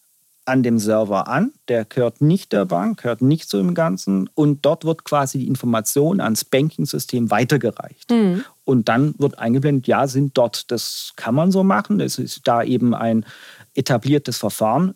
[0.45, 4.65] an dem Server an, der gehört nicht der Bank, gehört nicht zu dem Ganzen und
[4.65, 8.11] dort wird quasi die Information ans Banking-System weitergereicht.
[8.11, 8.45] Mhm.
[8.65, 12.63] Und dann wird eingeblendet, ja, sind dort, das kann man so machen, es ist da
[12.63, 13.25] eben ein
[13.75, 14.95] etabliertes Verfahren.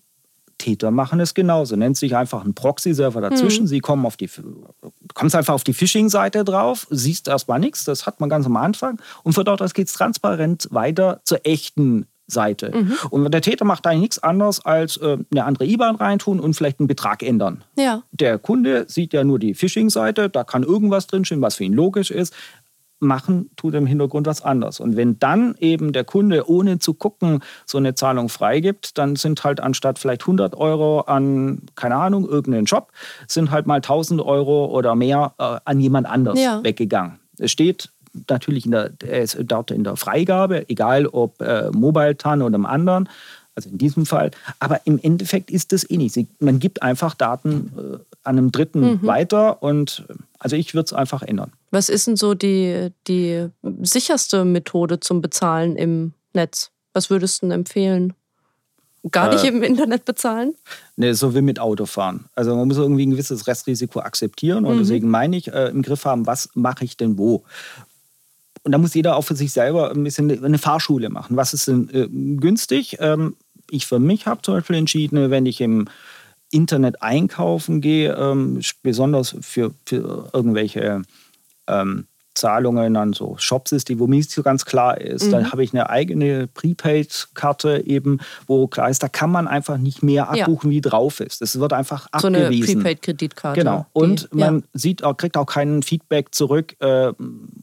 [0.62, 1.74] Täter machen es genauso.
[1.74, 3.64] Nennt sich einfach ein Proxy-Server dazwischen.
[3.64, 3.66] Mhm.
[3.66, 4.30] Sie kommen auf die,
[5.12, 9.00] kommst einfach auf die Phishing-Seite drauf, siehst erstmal nichts, das hat man ganz am Anfang.
[9.24, 12.70] Und von dort aus geht es transparent weiter zur echten Seite.
[12.72, 12.94] Mhm.
[13.10, 16.78] Und der Täter macht eigentlich nichts anderes als äh, eine andere IBAN reintun und vielleicht
[16.78, 17.64] einen Betrag ändern.
[17.76, 18.04] Ja.
[18.12, 22.12] Der Kunde sieht ja nur die Phishing-Seite, da kann irgendwas drinstehen, was für ihn logisch
[22.12, 22.32] ist
[23.02, 24.80] machen, tut im Hintergrund was anderes.
[24.80, 29.44] Und wenn dann eben der Kunde ohne zu gucken so eine Zahlung freigibt, dann sind
[29.44, 32.92] halt anstatt vielleicht 100 Euro an, keine Ahnung, irgendeinen Shop,
[33.26, 36.62] sind halt mal 1000 Euro oder mehr äh, an jemand anders ja.
[36.62, 37.18] weggegangen.
[37.38, 37.90] Es steht
[38.28, 38.90] natürlich in der,
[39.44, 43.08] dort in der Freigabe, egal ob äh, Mobile TAN oder einem anderen,
[43.54, 44.30] also in diesem Fall.
[44.58, 46.18] Aber im Endeffekt ist das eh nicht.
[46.40, 49.06] Man gibt einfach Daten äh, an einem Dritten mhm.
[49.06, 50.06] weiter und
[50.38, 51.52] also ich würde es einfach ändern.
[51.70, 53.48] Was ist denn so die, die
[53.82, 56.70] sicherste Methode zum Bezahlen im Netz?
[56.92, 58.14] Was würdest du denn empfehlen?
[59.10, 60.54] Gar nicht äh, im Internet bezahlen?
[60.96, 62.26] Ne, so wie mit Autofahren.
[62.34, 64.80] Also man muss irgendwie ein gewisses Restrisiko akzeptieren und mhm.
[64.80, 67.42] deswegen meine ich, äh, im Griff haben, was mache ich denn wo?
[68.62, 71.36] Und da muss jeder auch für sich selber ein bisschen eine Fahrschule machen.
[71.36, 72.98] Was ist denn äh, günstig?
[73.00, 73.34] Ähm,
[73.70, 75.88] ich für mich habe zum Beispiel entschieden, wenn ich im
[76.52, 81.02] Internet einkaufen gehe, ähm, besonders für, für irgendwelche
[81.66, 82.06] ähm,
[82.42, 85.26] Zahlungen an so Shops ist, die wo mir nicht so ganz klar ist.
[85.26, 85.30] Mhm.
[85.30, 90.02] Dann habe ich eine eigene Prepaid-Karte eben, wo klar ist, da kann man einfach nicht
[90.02, 90.76] mehr abbuchen, ja.
[90.76, 91.40] wie drauf ist.
[91.40, 92.66] Das wird einfach so abgewiesen.
[92.66, 93.60] So eine Prepaid-Kreditkarte.
[93.60, 93.86] Genau.
[93.92, 94.62] Und die, man ja.
[94.74, 97.12] sieht auch, kriegt auch kein Feedback zurück äh,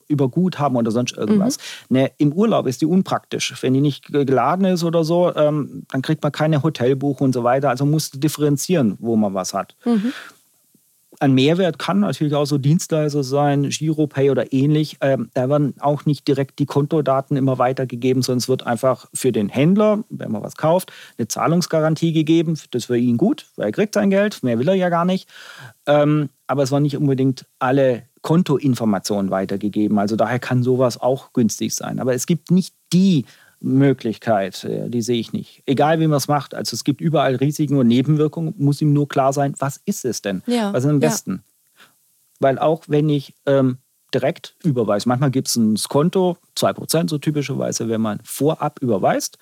[0.08, 1.58] über Guthaben oder sonst irgendwas.
[1.90, 1.98] Mhm.
[1.98, 3.54] Ne, Im Urlaub ist die unpraktisch.
[3.62, 7.44] Wenn die nicht geladen ist oder so, ähm, dann kriegt man keine Hotelbuche und so
[7.44, 7.70] weiter.
[7.70, 9.76] Also muss differenzieren, wo man was hat.
[9.84, 10.14] Mhm
[11.20, 14.98] ein Mehrwert kann natürlich auch so Dienstleister sein, Giropay oder ähnlich.
[15.02, 19.34] Ähm, da werden auch nicht direkt die Kontodaten immer weitergegeben, sondern es wird einfach für
[19.34, 22.58] den Händler, wenn man was kauft, eine Zahlungsgarantie gegeben.
[22.72, 25.30] Das für ihn gut, weil er kriegt sein Geld, mehr will er ja gar nicht.
[25.86, 30.00] Ähm, aber es waren nicht unbedingt alle Kontoinformationen weitergegeben.
[30.00, 32.00] Also daher kann sowas auch günstig sein.
[32.00, 33.26] Aber es gibt nicht die
[33.62, 35.64] Möglichkeit, äh, die sehe ich nicht.
[35.66, 39.08] Egal wie man es macht, also es gibt überall Risiken und Nebenwirkungen, muss ihm nur
[39.08, 40.42] klar sein, was ist es denn?
[40.46, 40.74] Ja.
[40.74, 41.32] Was ist am besten?
[41.32, 41.84] Ja.
[42.40, 43.78] Weil auch wenn ich ähm,
[44.14, 49.38] direkt überweise, manchmal gibt es ein Konto, 2% so typischerweise, wenn man vorab überweist,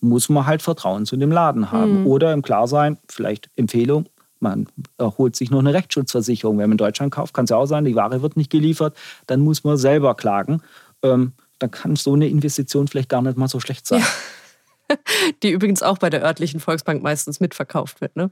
[0.00, 2.00] muss man halt Vertrauen zu dem Laden haben.
[2.00, 2.06] Mhm.
[2.06, 4.06] Oder im Klarsein, vielleicht Empfehlung,
[4.40, 4.66] man
[5.00, 6.58] holt sich noch eine Rechtsschutzversicherung.
[6.58, 8.94] Wenn man in Deutschland kauft, kann es ja auch sein, die Ware wird nicht geliefert,
[9.26, 10.60] dann muss man selber klagen.
[11.02, 11.32] Ähm,
[11.64, 14.00] dann kann so eine Investition vielleicht gar nicht mal so schlecht sein.
[14.00, 14.06] Ja.
[15.42, 18.16] Die übrigens auch bei der örtlichen Volksbank meistens mitverkauft wird.
[18.16, 18.30] Ne?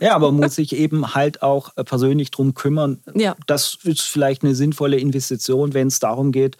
[0.00, 3.00] Ja, aber muss sich eben halt auch äh, persönlich drum kümmern.
[3.14, 3.34] Ja.
[3.46, 6.58] Das ist vielleicht eine sinnvolle Investition, wenn es darum geht,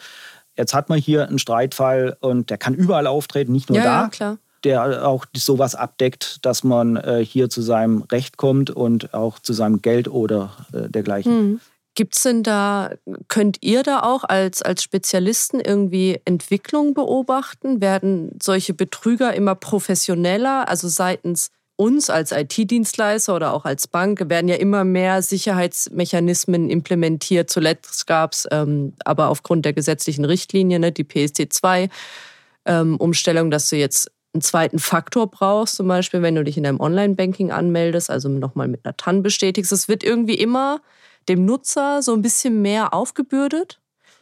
[0.56, 4.02] jetzt hat man hier einen Streitfall und der kann überall auftreten, nicht nur ja, da.
[4.02, 4.38] Ja, klar.
[4.62, 9.52] Der auch sowas abdeckt, dass man äh, hier zu seinem Recht kommt und auch zu
[9.52, 11.50] seinem Geld oder äh, dergleichen.
[11.50, 11.60] Mhm.
[11.94, 12.90] Gibt es denn da,
[13.28, 17.80] könnt ihr da auch als, als Spezialisten irgendwie Entwicklung beobachten?
[17.80, 24.46] Werden solche Betrüger immer professioneller, also seitens uns als IT-Dienstleister oder auch als Bank werden
[24.48, 27.50] ja immer mehr Sicherheitsmechanismen implementiert.
[27.50, 33.76] Zuletzt gab es ähm, aber aufgrund der gesetzlichen Richtlinie, ne, die PSD2-Umstellung, ähm, dass du
[33.76, 38.28] jetzt einen zweiten Faktor brauchst, zum Beispiel, wenn du dich in deinem Online-Banking anmeldest, also
[38.28, 39.72] nochmal mit einer TAN bestätigst.
[39.72, 40.80] Es wird irgendwie immer
[41.28, 43.80] dem Nutzer so ein bisschen mehr aufgebürdet,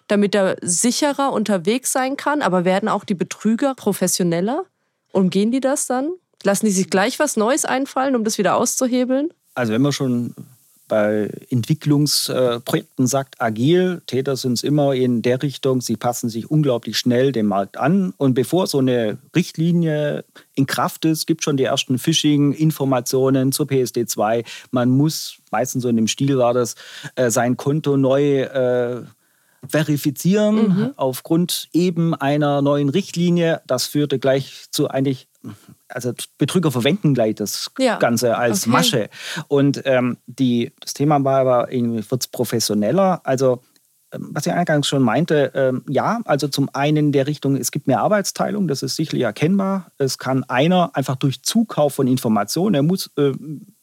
[0.08, 2.42] damit er sicherer unterwegs sein kann.
[2.42, 4.64] Aber werden auch die Betrüger professioneller?
[5.12, 6.10] Umgehen die das dann?
[6.42, 9.32] Lassen die sich gleich was Neues einfallen, um das wieder auszuhebeln?
[9.54, 10.34] Also wenn man schon
[10.92, 16.98] bei Entwicklungsprojekten sagt, agil, Täter sind es immer in der Richtung, sie passen sich unglaublich
[16.98, 18.12] schnell dem Markt an.
[18.18, 23.64] Und bevor so eine Richtlinie in Kraft ist, gibt es schon die ersten Phishing-Informationen zur
[23.64, 24.44] PSD2.
[24.70, 26.74] Man muss, meistens so in dem Stil war das,
[27.14, 29.00] äh, sein Konto neu äh,
[29.66, 30.92] verifizieren mhm.
[30.96, 33.62] aufgrund eben einer neuen Richtlinie.
[33.66, 35.26] Das führte gleich zu eigentlich
[35.88, 37.96] also Betrüger verwenden gleich das ja.
[37.96, 38.70] Ganze als okay.
[38.70, 39.10] Masche.
[39.48, 43.20] Und ähm, die, das Thema war aber, irgendwie wird es professioneller.
[43.24, 43.62] Also
[44.12, 47.70] ähm, was ich eingangs schon meinte, ähm, ja, also zum einen in der Richtung, es
[47.70, 49.90] gibt mehr Arbeitsteilung, das ist sicherlich erkennbar.
[49.98, 53.32] Es kann einer einfach durch Zukauf von Informationen, er muss äh,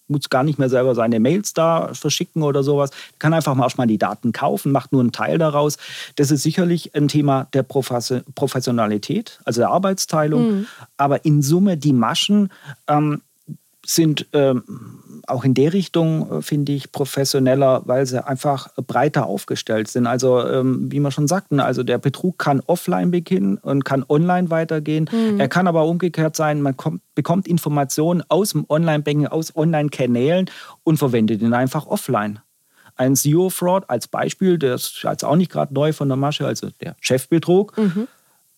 [0.10, 2.92] muss gar nicht mehr selber seine Mails da verschicken oder sowas.
[3.20, 5.78] Kann einfach mal erstmal die Daten kaufen, macht nur einen Teil daraus.
[6.16, 10.52] Das ist sicherlich ein Thema der Professionalität, also der Arbeitsteilung.
[10.52, 10.68] Mhm.
[10.98, 12.50] Aber in Summe die Maschen
[12.88, 13.22] ähm,
[13.90, 14.64] sind ähm,
[15.26, 20.06] auch in der Richtung, äh, finde ich, professioneller, weil sie einfach breiter aufgestellt sind.
[20.06, 24.52] Also, ähm, wie wir schon sagten, also der Betrug kann offline beginnen und kann online
[24.52, 25.10] weitergehen.
[25.12, 25.40] Mhm.
[25.40, 30.52] Er kann aber umgekehrt sein, man kommt, bekommt Informationen aus dem Online-Banking, aus Online-Kanälen
[30.84, 32.40] und verwendet ihn einfach offline.
[32.96, 36.70] Ein Zero-Fraud als Beispiel, der ist jetzt auch nicht gerade neu von der Masche, also
[36.80, 37.76] der Chefbetrug.
[37.76, 38.08] Mhm.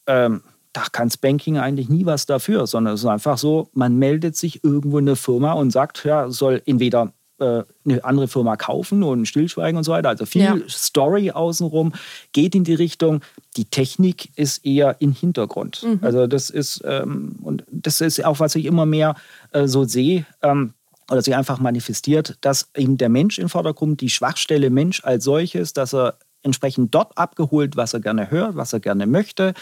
[0.07, 0.41] Ähm,
[0.73, 4.35] da kann das Banking eigentlich nie was dafür, sondern es ist einfach so, man meldet
[4.35, 9.03] sich irgendwo in eine Firma und sagt, ja, soll entweder äh, eine andere Firma kaufen
[9.03, 10.09] und stillschweigen und so weiter.
[10.09, 10.57] Also viel ja.
[10.69, 11.93] Story außenrum
[12.31, 13.21] geht in die Richtung,
[13.57, 15.83] die Technik ist eher im Hintergrund.
[15.83, 15.99] Mhm.
[16.01, 19.15] Also das ist, ähm, und das ist auch, was ich immer mehr
[19.51, 20.73] äh, so sehe, ähm,
[21.09, 25.73] oder sich einfach manifestiert, dass eben der Mensch im Vordergrund, die Schwachstelle Mensch als solches,
[25.73, 29.53] dass er entsprechend dort abgeholt, was er gerne hört, was er gerne möchte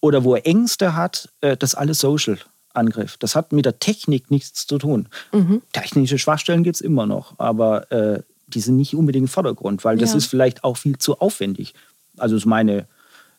[0.00, 1.28] oder wo er Ängste hat.
[1.40, 2.38] Äh, das ist alles Social.
[2.76, 3.16] Angriff.
[3.16, 5.08] Das hat mit der Technik nichts zu tun.
[5.32, 5.62] Mhm.
[5.72, 9.96] Technische Schwachstellen gibt es immer noch, aber äh, die sind nicht unbedingt im Vordergrund, weil
[9.98, 10.18] das ja.
[10.18, 11.74] ist vielleicht auch viel zu aufwendig.
[12.16, 12.86] Also ist meine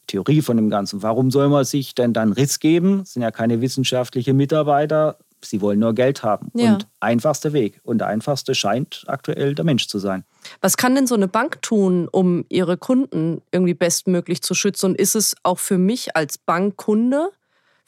[0.07, 1.03] Theorie von dem Ganzen.
[1.03, 2.99] Warum soll man sich denn dann Riss geben?
[2.99, 5.17] Das sind ja keine wissenschaftlichen Mitarbeiter.
[5.41, 6.51] Sie wollen nur Geld haben.
[6.55, 6.73] Ja.
[6.73, 7.79] Und einfachster Weg.
[7.83, 10.23] Und der einfachste scheint aktuell der Mensch zu sein.
[10.61, 14.91] Was kann denn so eine Bank tun, um ihre Kunden irgendwie bestmöglich zu schützen?
[14.91, 17.31] Und ist es auch für mich als Bankkunde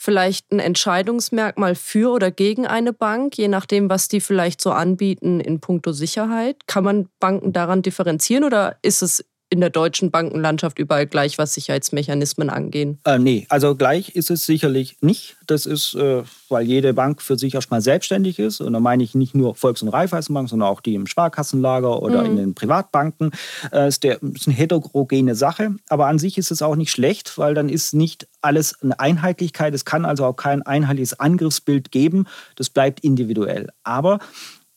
[0.02, 5.41] vielleicht ein Entscheidungsmerkmal für oder gegen eine Bank, je nachdem, was die vielleicht so anbieten
[5.41, 6.67] in puncto Sicherheit?
[6.67, 11.56] Kann man Banken daran differenzieren oder ist es in der deutschen Bankenlandschaft überall gleich, was
[11.56, 13.00] Sicherheitsmechanismen angehen?
[13.06, 15.38] Äh, nee, also gleich ist es sicherlich nicht.
[15.48, 18.62] Das ist, äh, weil jede Bank für sich erstmal selbstständig ist.
[18.62, 22.22] Und da meine ich nicht nur Volks- und Raiffeisenbank, sondern auch die im Sparkassenlager oder
[22.22, 22.30] mhm.
[22.30, 23.32] in den Privatbanken.
[23.72, 25.76] Äh, ist, der, ist eine heterogene Sache.
[25.90, 29.74] Aber an sich ist es auch nicht schlecht, weil dann ist nicht alles eine Einheitlichkeit.
[29.74, 32.28] Es kann also auch kein einheitliches Angriffsbild geben.
[32.56, 33.70] Das bleibt individuell.
[33.84, 34.20] Aber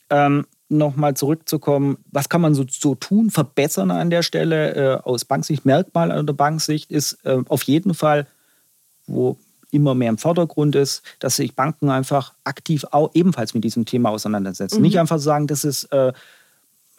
[0.09, 0.47] ähm,
[0.79, 5.65] nochmal zurückzukommen, was kann man so, so, tun, verbessern an der Stelle äh, aus Banksicht?
[5.65, 8.27] Merkmal an der Banksicht ist äh, auf jeden Fall,
[9.07, 9.37] wo
[9.71, 14.11] immer mehr im Vordergrund ist, dass sich Banken einfach aktiv auch ebenfalls mit diesem Thema
[14.11, 14.77] auseinandersetzen.
[14.77, 14.83] Mhm.
[14.83, 16.13] Nicht einfach sagen, das ist äh,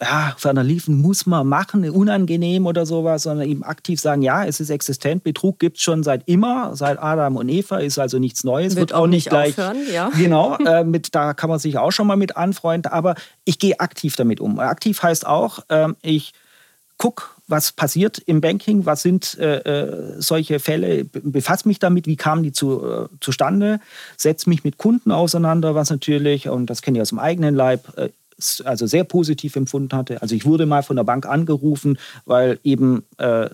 [0.04, 4.60] ja, ferner liefen muss man machen, unangenehm oder sowas, sondern eben aktiv sagen, ja, es
[4.60, 8.44] ist existent, Betrug gibt es schon seit immer, seit Adam und Eva, ist also nichts
[8.44, 8.76] Neues.
[8.76, 9.58] Wird, wird auch nicht gleich.
[9.58, 10.10] Aufhören, ja.
[10.16, 13.14] Genau, äh, mit, da kann man sich auch schon mal mit anfreunden, aber
[13.44, 14.58] ich gehe aktiv damit um.
[14.58, 16.34] Aktiv heißt auch, äh, ich
[16.98, 22.16] gucke, was passiert im Banking, was sind äh, äh solche Fälle, befasse mich damit, wie
[22.16, 23.80] kamen die zu, äh, zustande,
[24.16, 27.98] setze mich mit Kunden auseinander, was natürlich, und das kenne ich aus dem eigenen Leib,
[27.98, 28.10] äh,
[28.64, 30.20] also sehr positiv empfunden hatte.
[30.22, 33.48] Also ich wurde mal von der Bank angerufen, weil eben äh,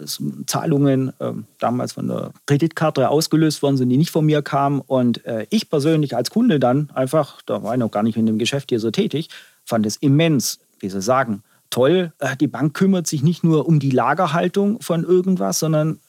[0.46, 4.80] Zahlungen äh, damals von der Kreditkarte ausgelöst worden sind, die nicht von mir kamen.
[4.80, 8.26] Und äh, ich persönlich als Kunde dann einfach, da war ich noch gar nicht in
[8.26, 9.28] dem Geschäft hier so tätig,
[9.64, 12.12] fand es immens, wie Sie sagen, toll.
[12.18, 16.00] Äh, die Bank kümmert sich nicht nur um die Lagerhaltung von irgendwas, sondern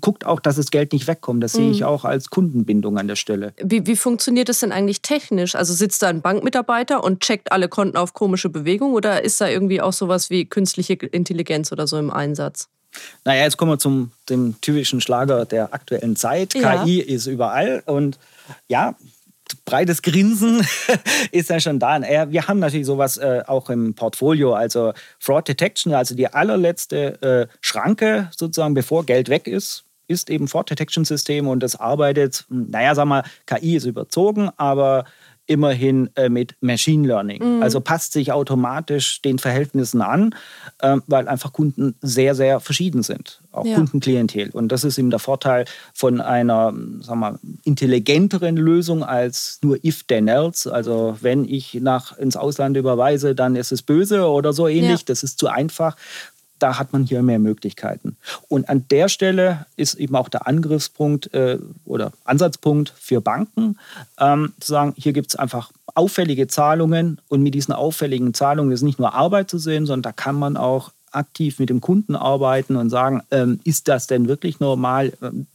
[0.00, 1.42] guckt auch, dass das Geld nicht wegkommt.
[1.42, 1.58] Das mhm.
[1.58, 1.86] sehe ich mhm.
[1.86, 3.52] auch als Kundenbindung an der Stelle.
[3.62, 5.54] Wie, wie funktioniert das denn eigentlich technisch?
[5.54, 9.48] Also sitzt da ein Bankmitarbeiter und checkt alle Konten auf komische Bewegung oder ist da
[9.48, 12.68] irgendwie auch sowas wie künstliche Intelligenz oder so im Einsatz?
[13.24, 16.54] Naja, jetzt kommen wir zum dem typischen Schlager der aktuellen Zeit.
[16.54, 16.84] Ja.
[16.84, 18.18] KI ist überall und
[18.68, 18.94] ja,
[19.64, 20.66] breites Grinsen
[21.32, 22.00] ist ja schon da.
[22.30, 27.46] Wir haben natürlich sowas äh, auch im Portfolio, also Fraud Detection, also die allerletzte äh,
[27.60, 32.94] Schranke sozusagen, bevor Geld weg ist, ist eben Fraud Detection System und das arbeitet, naja,
[32.94, 35.04] sag mal, KI ist überzogen, aber
[35.48, 37.56] immerhin äh, mit Machine Learning.
[37.56, 37.62] Mhm.
[37.62, 40.34] Also passt sich automatisch den Verhältnissen an,
[40.80, 43.40] äh, weil einfach Kunden sehr, sehr verschieden sind.
[43.50, 43.74] Auch ja.
[43.74, 44.50] Kundenklientel.
[44.50, 50.04] Und das ist eben der Vorteil von einer sagen wir, intelligenteren Lösung als nur if
[50.04, 50.72] then else.
[50.72, 55.00] Also wenn ich nach ins Ausland überweise, dann ist es böse oder so ähnlich.
[55.00, 55.06] Ja.
[55.06, 55.96] Das ist zu einfach
[56.58, 58.16] da hat man hier mehr Möglichkeiten.
[58.48, 63.78] Und an der Stelle ist eben auch der Angriffspunkt äh, oder Ansatzpunkt für Banken,
[64.18, 68.82] ähm, zu sagen, hier gibt es einfach auffällige Zahlungen und mit diesen auffälligen Zahlungen ist
[68.82, 72.76] nicht nur Arbeit zu sehen, sondern da kann man auch aktiv mit dem Kunden arbeiten
[72.76, 75.12] und sagen, ähm, ist das denn wirklich normal?
[75.22, 75.46] Ähm,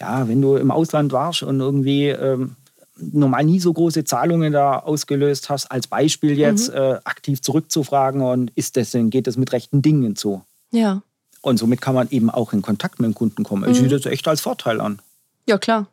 [0.00, 2.56] ja, wenn du im Ausland warst und irgendwie ähm,
[2.98, 6.76] normal nie so große Zahlungen da ausgelöst hast, als Beispiel jetzt mhm.
[6.76, 10.42] äh, aktiv zurückzufragen und ist das denn, geht das mit rechten Dingen zu?
[10.70, 11.02] Ja.
[11.42, 13.64] Und somit kann man eben auch in Kontakt mit dem Kunden kommen.
[13.64, 13.70] Mhm.
[13.70, 15.00] Ich sehe das echt als Vorteil an.
[15.48, 15.86] Ja, klar.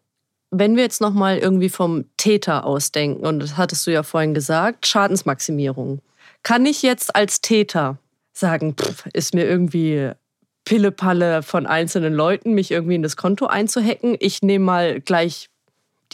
[0.50, 4.88] Wenn wir jetzt nochmal irgendwie vom Täter ausdenken, und das hattest du ja vorhin gesagt,
[4.88, 6.00] Schadensmaximierung.
[6.44, 7.98] Kann ich jetzt als Täter
[8.34, 10.12] sagen, pff, ist mir irgendwie
[10.66, 14.16] Pillepalle von einzelnen Leuten, mich irgendwie in das Konto einzuhacken?
[14.20, 15.50] Ich nehme mal gleich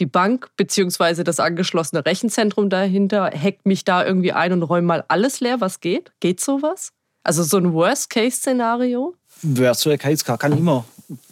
[0.00, 1.22] die Bank bzw.
[1.22, 5.80] das angeschlossene Rechenzentrum dahinter hackt mich da irgendwie ein und räumt mal alles leer, was
[5.80, 6.12] geht?
[6.20, 6.92] Geht sowas?
[7.22, 9.14] Also so ein Worst-Case-Szenario?
[9.42, 10.84] Worst-Case kann immer,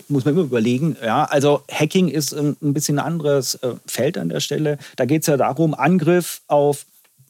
[0.08, 0.96] muss man immer überlegen.
[1.02, 4.78] Ja, also Hacking ist ein bisschen ein anderes äh, Feld an der Stelle.
[4.96, 6.84] Da geht es ja darum, Angriff auf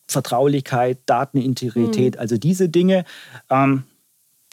[0.09, 2.21] Vertraulichkeit, Datenintegrität, mhm.
[2.21, 3.05] also diese Dinge.
[3.51, 3.85] Ähm,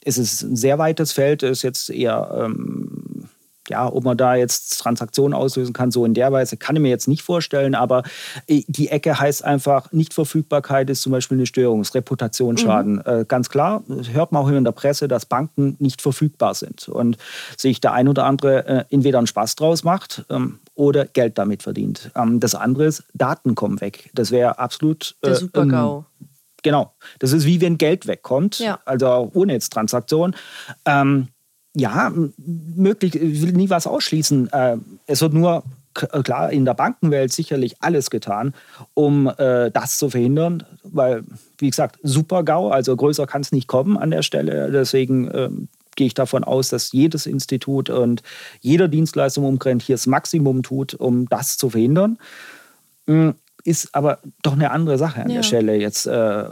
[0.03, 2.94] es ist ein sehr weites Feld, ist jetzt eher ähm,
[3.69, 6.89] ja, ob man da jetzt Transaktionen auslösen kann, so in der Weise, kann ich mir
[6.89, 7.75] jetzt nicht vorstellen.
[7.75, 8.03] Aber
[8.47, 12.95] äh, die Ecke heißt einfach, Nichtverfügbarkeit ist zum Beispiel eine Störung, ist Reputationsschaden.
[12.95, 13.01] Mhm.
[13.05, 17.17] Äh, ganz klar, hört man auch in der Presse, dass Banken nicht verfügbar sind und
[17.57, 21.63] sich der ein oder andere äh, entweder einen Spaß draus macht ähm, oder Geld damit
[21.63, 22.11] verdient.
[22.15, 24.09] Ähm, das andere ist, Daten kommen weg.
[24.13, 25.15] Das wäre absolut.
[25.23, 25.97] Der Super-GAU.
[25.97, 26.27] Ähm,
[26.63, 26.93] genau.
[27.19, 28.79] Das ist wie wenn Geld wegkommt, ja.
[28.85, 30.35] also ohne jetzt Transaktion.
[30.85, 31.29] Ähm,
[31.75, 34.51] ja, möglich, ich will nie was ausschließen.
[34.51, 35.63] Äh, es wird nur
[35.95, 38.53] äh, klar in der Bankenwelt sicherlich alles getan,
[38.93, 41.23] um äh, das zu verhindern, weil,
[41.57, 44.71] wie gesagt, super GAU, also größer kann es nicht kommen an der Stelle.
[44.71, 45.49] Deswegen äh,
[45.95, 48.23] gehe ich davon aus, dass jedes Institut und
[48.61, 52.17] jeder Dienstleister im Umkreis hier das Maximum tut, um das zu verhindern.
[53.07, 53.35] Hm,
[53.65, 55.37] ist aber doch eine andere Sache an ja.
[55.37, 55.75] der Stelle.
[55.75, 56.45] Jetzt äh,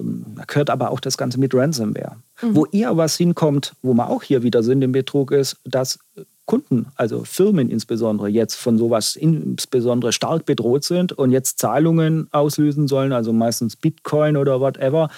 [0.47, 2.17] gehört aber auch das Ganze mit Ransomware.
[2.41, 2.55] Mhm.
[2.55, 5.99] Wo eher was hinkommt, wo wir auch hier wieder sind im Betrug, ist, dass
[6.45, 12.87] Kunden, also Firmen insbesondere, jetzt von sowas insbesondere stark bedroht sind und jetzt Zahlungen auslösen
[12.87, 15.09] sollen, also meistens Bitcoin oder whatever,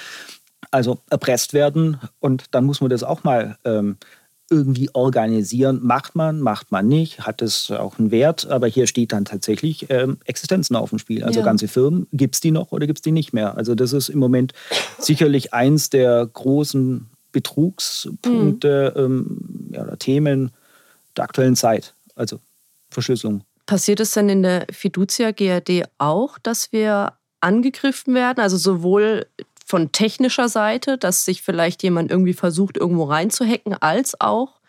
[0.69, 1.97] also erpresst werden.
[2.19, 3.97] Und dann muss man das auch mal ähm,
[4.49, 5.79] irgendwie organisieren.
[5.81, 9.89] Macht man, macht man nicht, hat es auch einen Wert, aber hier steht dann tatsächlich
[9.89, 11.23] ähm, Existenzen auf dem Spiel.
[11.23, 11.45] Also ja.
[11.45, 13.57] ganze Firmen, gibt es die noch oder gibt es die nicht mehr?
[13.57, 14.53] Also das ist im Moment
[14.99, 19.03] sicherlich eins der großen Betrugspunkte mhm.
[19.03, 20.51] ähm, ja, oder Themen
[21.17, 21.93] der aktuellen Zeit.
[22.15, 22.39] Also
[22.89, 23.41] Verschlüsselung.
[23.65, 28.39] Passiert es denn in der Fiducia GRD auch, dass wir angegriffen werden?
[28.39, 29.25] Also sowohl
[29.65, 34.61] von technischer Seite, dass sich vielleicht jemand irgendwie versucht, irgendwo reinzuhacken, als auch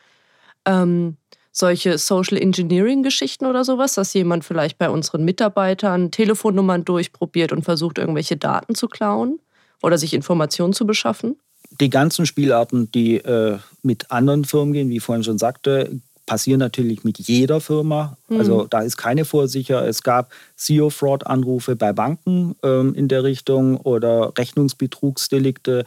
[0.64, 1.18] ähm,
[1.52, 7.98] solche Social Engineering-Geschichten oder sowas, dass jemand vielleicht bei unseren Mitarbeitern Telefonnummern durchprobiert und versucht,
[7.98, 9.38] irgendwelche Daten zu klauen
[9.82, 11.36] oder sich Informationen zu beschaffen?
[11.80, 16.58] Die ganzen Spielarten, die äh, mit anderen Firmen gehen, wie ich vorhin schon sagte, passieren
[16.58, 18.16] natürlich mit jeder Firma.
[18.28, 18.38] Mhm.
[18.38, 19.86] Also da ist keine Vorsicher.
[19.86, 25.84] Es gab SEO-Fraud-Anrufe bei Banken ähm, in der Richtung oder Rechnungsbetrugsdelikte.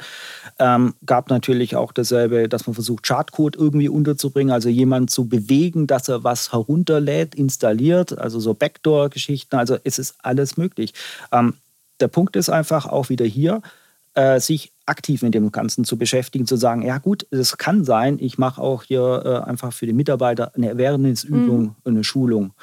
[0.57, 5.87] Ähm, gab natürlich auch dasselbe, dass man versucht, Chartcode irgendwie unterzubringen, also jemanden zu bewegen,
[5.87, 9.57] dass er was herunterlädt, installiert, also so Backdoor-Geschichten.
[9.57, 10.93] Also es ist alles möglich.
[11.33, 11.55] Ähm,
[11.99, 13.61] der Punkt ist einfach auch wieder hier,
[14.13, 18.17] äh, sich aktiv mit dem Ganzen zu beschäftigen, zu sagen, ja gut, es kann sein,
[18.19, 21.75] ich mache auch hier äh, einfach für die Mitarbeiter eine Awareness-Übung, mhm.
[21.85, 22.53] eine Schulung.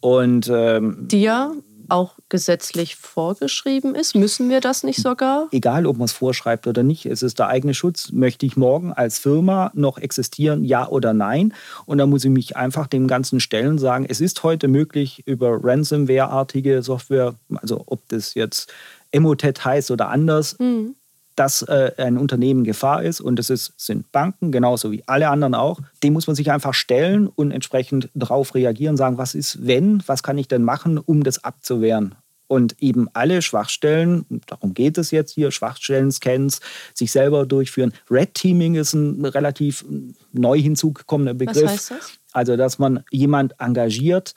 [0.00, 1.52] Und ähm, die ja
[1.88, 4.14] auch gesetzlich vorgeschrieben ist?
[4.14, 5.48] Müssen wir das nicht sogar?
[5.50, 8.12] Egal, ob man es vorschreibt oder nicht, es ist der eigene Schutz.
[8.12, 11.54] Möchte ich morgen als Firma noch existieren, ja oder nein?
[11.86, 15.62] Und da muss ich mich einfach dem Ganzen stellen, sagen, es ist heute möglich, über
[15.62, 18.72] Ransomware-artige Software, also ob das jetzt
[19.10, 20.94] Emotet heißt oder anders, mhm
[21.36, 25.54] dass äh, ein Unternehmen Gefahr ist und das ist, sind Banken, genauso wie alle anderen
[25.54, 25.80] auch.
[26.02, 30.22] Dem muss man sich einfach stellen und entsprechend darauf reagieren, sagen, was ist, wenn, was
[30.22, 32.14] kann ich denn machen, um das abzuwehren.
[32.46, 36.60] Und eben alle Schwachstellen, darum geht es jetzt hier, Schwachstellen-Scans,
[36.92, 37.92] sich selber durchführen.
[38.10, 39.84] Red Teaming ist ein relativ
[40.32, 41.64] neu hinzugekommener Begriff.
[41.64, 42.12] Was heißt das?
[42.32, 44.34] Also, dass man jemand engagiert,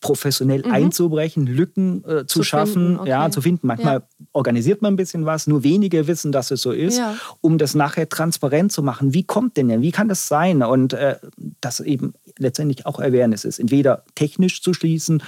[0.00, 0.72] professionell mhm.
[0.72, 3.10] einzubrechen, Lücken äh, zu, zu, schaffen, finden, okay.
[3.10, 3.66] ja, zu finden.
[3.66, 4.26] Manchmal ja.
[4.32, 7.16] organisiert man ein bisschen was, nur wenige wissen, dass es so ist, ja.
[7.40, 9.14] um das nachher transparent zu machen.
[9.14, 9.82] Wie kommt denn denn?
[9.82, 10.62] Wie kann das sein?
[10.62, 11.16] Und äh,
[11.60, 13.58] das eben letztendlich auch Awareness ist.
[13.58, 15.22] Entweder technisch zu schließen,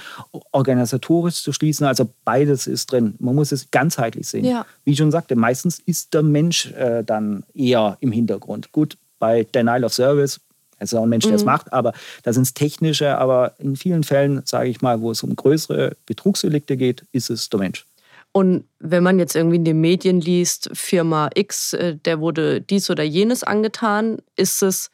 [0.51, 3.15] organisatorisch zu schließen, also beides ist drin.
[3.19, 4.45] Man muss es ganzheitlich sehen.
[4.45, 4.65] Ja.
[4.83, 8.71] Wie ich schon sagte, meistens ist der Mensch äh, dann eher im Hintergrund.
[8.71, 10.39] Gut, bei Denial of Service
[10.81, 11.51] es ist auch ein Mensch, der es mhm.
[11.51, 13.17] macht, aber da sind es technische.
[13.17, 17.49] Aber in vielen Fällen, sage ich mal, wo es um größere Betrugsdelikte geht, ist es
[17.49, 17.85] der Mensch.
[18.31, 22.89] Und wenn man jetzt irgendwie in den Medien liest, Firma X, äh, der wurde dies
[22.89, 24.89] oder jenes angetan, ist es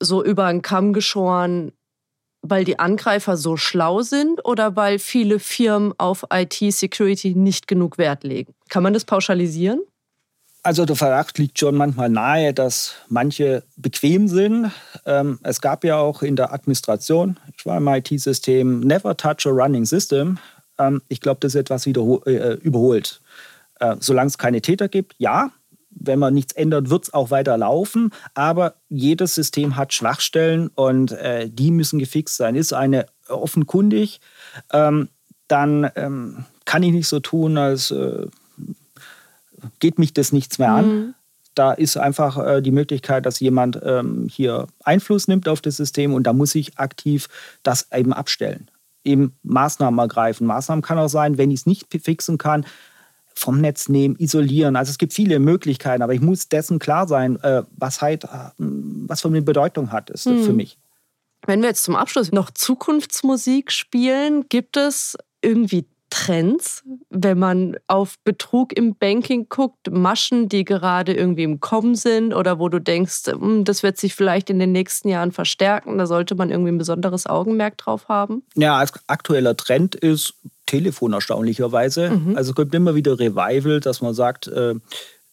[0.00, 1.72] so über einen Kamm geschoren,
[2.42, 8.22] weil die Angreifer so schlau sind oder weil viele Firmen auf IT-Security nicht genug Wert
[8.22, 8.52] legen?
[8.68, 9.80] Kann man das pauschalisieren?
[10.68, 14.70] Also der Verdacht liegt schon manchmal nahe, dass manche bequem sind.
[15.06, 19.48] Ähm, es gab ja auch in der Administration, ich war im IT-System, Never Touch a
[19.48, 20.36] Running System.
[20.78, 23.22] Ähm, ich glaube, das ist etwas wieder äh, überholt.
[23.80, 25.52] Äh, solange es keine Täter gibt, ja.
[25.88, 28.12] Wenn man nichts ändert, wird es auch weiter laufen.
[28.34, 32.54] Aber jedes System hat Schwachstellen und äh, die müssen gefixt sein.
[32.54, 34.20] Ist eine offenkundig,
[34.74, 35.08] ähm,
[35.46, 38.26] dann ähm, kann ich nicht so tun, als äh,
[39.78, 40.88] geht mich das nichts mehr an.
[40.88, 41.14] Mhm.
[41.54, 46.14] Da ist einfach äh, die Möglichkeit, dass jemand ähm, hier Einfluss nimmt auf das System
[46.14, 47.28] und da muss ich aktiv
[47.62, 48.70] das eben abstellen.
[49.04, 50.46] Eben Maßnahmen ergreifen.
[50.46, 52.64] Maßnahmen kann auch sein, wenn ich es nicht fixen kann,
[53.34, 54.76] vom Netz nehmen, isolieren.
[54.76, 58.50] Also es gibt viele Möglichkeiten, aber ich muss dessen klar sein, äh, was halt, äh,
[58.58, 60.42] was für eine Bedeutung hat es mhm.
[60.42, 60.78] für mich.
[61.46, 68.16] Wenn wir jetzt zum Abschluss noch Zukunftsmusik spielen, gibt es irgendwie Trends, wenn man auf
[68.24, 73.26] Betrug im Banking guckt, Maschen, die gerade irgendwie im Kommen sind oder wo du denkst,
[73.26, 76.78] hm, das wird sich vielleicht in den nächsten Jahren verstärken, da sollte man irgendwie ein
[76.78, 78.42] besonderes Augenmerk drauf haben?
[78.54, 80.34] Ja, als aktueller Trend ist
[80.66, 82.10] Telefon erstaunlicherweise.
[82.10, 82.36] Mhm.
[82.36, 84.74] Also es kommt immer wieder Revival, dass man sagt, äh,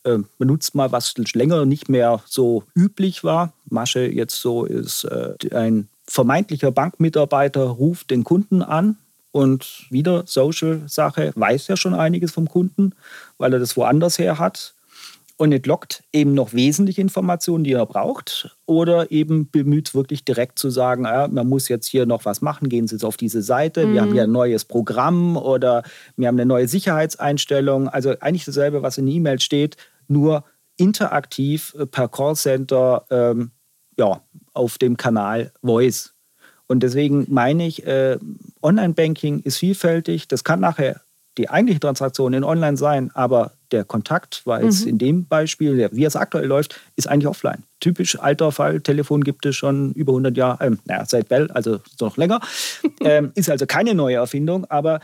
[0.03, 3.53] äh, benutzt mal, was länger nicht mehr so üblich war.
[3.69, 8.97] Masche jetzt so ist äh, ein vermeintlicher Bankmitarbeiter ruft den Kunden an
[9.35, 12.91] und wieder Social-Sache, weiß ja schon einiges vom Kunden,
[13.37, 14.75] weil er das woanders her hat.
[15.35, 18.55] Und entlockt eben noch wesentliche Informationen, die er braucht.
[18.65, 22.69] Oder eben bemüht wirklich direkt zu sagen, ja, man muss jetzt hier noch was machen,
[22.69, 23.93] gehen Sie jetzt auf diese Seite, mhm.
[23.93, 25.83] wir haben hier ein neues Programm oder
[26.15, 27.89] wir haben eine neue Sicherheitseinstellung.
[27.89, 29.75] Also eigentlich dasselbe, was in E-Mail steht,
[30.07, 30.45] nur
[30.77, 33.51] interaktiv äh, per Callcenter ähm,
[33.97, 34.21] ja,
[34.53, 36.14] auf dem Kanal Voice.
[36.67, 38.17] Und deswegen meine ich, äh,
[38.61, 40.27] Online-Banking ist vielfältig.
[40.27, 41.01] Das kann nachher
[41.37, 44.89] die eigentliche Transaktion in Online sein, aber der Kontakt, weil es mhm.
[44.89, 47.63] in dem Beispiel, wie es aktuell läuft, ist eigentlich offline.
[47.79, 51.79] Typisch alter Fall, Telefon gibt es schon über 100 Jahre, ähm, naja, seit Bell, also
[51.99, 52.39] noch länger.
[53.01, 55.01] ähm, ist also keine neue Erfindung, aber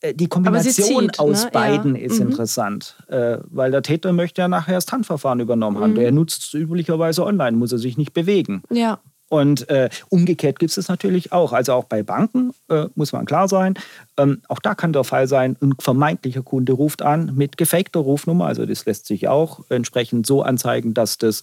[0.00, 1.50] äh, die Kombination zieht, aus ne?
[1.52, 2.02] beiden ja.
[2.02, 2.30] ist mhm.
[2.30, 5.92] interessant, äh, weil der Täter möchte ja nachher das TAN-Verfahren übernommen haben.
[5.92, 5.96] Mhm.
[5.96, 8.62] Der nutzt es üblicherweise online, muss er sich nicht bewegen.
[8.70, 8.98] Ja.
[9.28, 11.52] Und äh, umgekehrt gibt es natürlich auch.
[11.52, 13.74] Also auch bei Banken äh, muss man klar sein.
[14.16, 18.46] Ähm, auch da kann der Fall sein, ein vermeintlicher Kunde ruft an mit gefakter Rufnummer.
[18.46, 21.42] Also das lässt sich auch entsprechend so anzeigen, dass das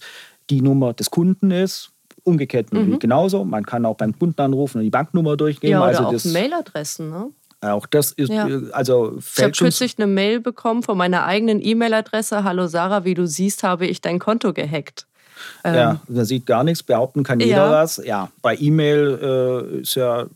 [0.50, 1.90] die Nummer des Kunden ist.
[2.24, 2.98] Umgekehrt mhm.
[2.98, 3.44] genauso.
[3.44, 5.72] Man kann auch beim Kunden anrufen und die Banknummer durchgeben.
[5.72, 7.30] Ja, oder also auch das, Mailadressen, ne?
[7.60, 8.48] Auch das ist, ja.
[8.48, 12.42] Äh, also Ich habe kürzlich eine Mail bekommen von meiner eigenen E-Mail-Adresse.
[12.42, 15.06] Hallo Sarah, wie du siehst, habe ich dein Konto gehackt.
[15.64, 17.70] Ja, ähm, man sieht gar nichts, behaupten kann jeder ja.
[17.70, 18.00] was.
[18.04, 20.26] Ja, bei E-Mail äh, ja,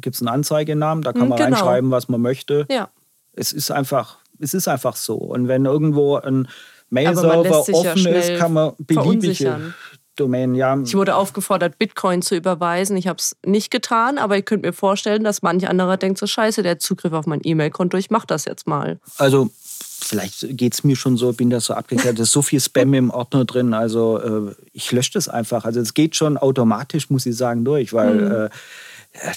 [0.00, 1.56] gibt es einen Anzeigenamen, da kann hm, man genau.
[1.56, 2.66] reinschreiben, was man möchte.
[2.70, 2.88] Ja.
[3.32, 5.16] Es ist einfach, es ist einfach so.
[5.16, 6.48] Und wenn irgendwo ein
[6.90, 9.74] Mail-Server offen ja ist, kann man beliebige
[10.18, 10.76] Domain, ja.
[10.84, 12.96] Ich wurde aufgefordert, Bitcoin zu überweisen.
[12.96, 16.26] Ich habe es nicht getan, aber ich könnte mir vorstellen, dass manch anderer denkt, so
[16.26, 18.98] scheiße, der Zugriff auf mein E-Mail-Konto, ich mache das jetzt mal.
[19.16, 19.50] Also
[19.80, 22.94] vielleicht geht es mir schon so, bin da so abgeklärt, da ist so viel Spam
[22.94, 25.64] im Ordner drin, also äh, ich lösche das einfach.
[25.64, 28.32] Also es geht schon automatisch, muss ich sagen, durch, weil mhm.
[28.32, 28.50] äh,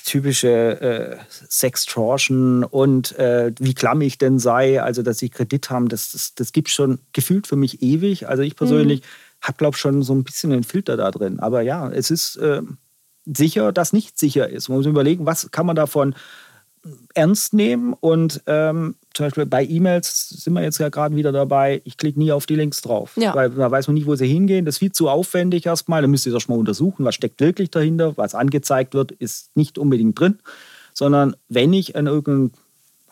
[0.06, 5.90] typische äh, Sextortion und äh, wie klamm ich denn sei, also dass sie Kredit haben,
[5.90, 8.28] das, das, das gibt schon gefühlt für mich ewig.
[8.28, 9.06] Also ich persönlich mhm.
[9.42, 11.40] habe, glaube ich, schon so ein bisschen einen Filter da drin.
[11.40, 12.62] Aber ja, es ist äh,
[13.26, 14.70] sicher, dass nicht sicher ist.
[14.70, 16.16] Man muss überlegen, was kann man davon
[17.14, 21.82] ernst nehmen und ähm, zum Beispiel bei E-Mails sind wir jetzt ja gerade wieder dabei,
[21.84, 23.36] ich klicke nie auf die Links drauf, ja.
[23.36, 24.66] weil da weiß man nicht, wo sie hingehen.
[24.66, 26.02] Das ist viel zu aufwendig erstmal.
[26.02, 28.18] Da müsst ihr das mal untersuchen, was steckt wirklich dahinter.
[28.18, 30.40] Was angezeigt wird, ist nicht unbedingt drin,
[30.94, 32.52] sondern wenn ich an irgendeinem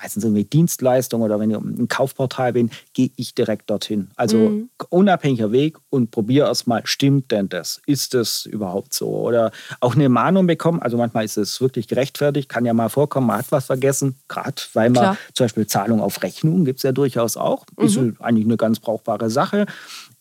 [0.01, 4.09] meistens irgendwie Dienstleistung oder wenn ich im Kaufportal bin, gehe ich direkt dorthin.
[4.15, 4.69] Also mhm.
[4.89, 7.81] unabhängiger Weg und probiere erstmal, stimmt denn das?
[7.85, 9.09] Ist das überhaupt so?
[9.09, 10.81] Oder auch eine Mahnung bekommen.
[10.81, 14.61] Also manchmal ist es wirklich gerechtfertigt, kann ja mal vorkommen, man hat was vergessen, gerade
[14.73, 15.17] weil man Klar.
[15.33, 17.65] zum Beispiel Zahlung auf Rechnung gibt es ja durchaus auch.
[17.77, 17.85] Mhm.
[17.85, 19.65] Ist eigentlich eine ganz brauchbare Sache.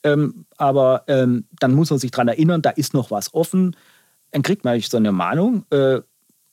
[0.02, 3.76] Ähm, aber ähm, dann muss man sich daran erinnern, da ist noch was offen.
[4.30, 5.64] Dann kriegt man so eine Mahnung.
[5.70, 6.00] Äh,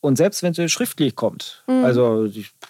[0.05, 1.83] und selbst wenn sie schriftlich kommt, mhm.
[1.83, 2.27] also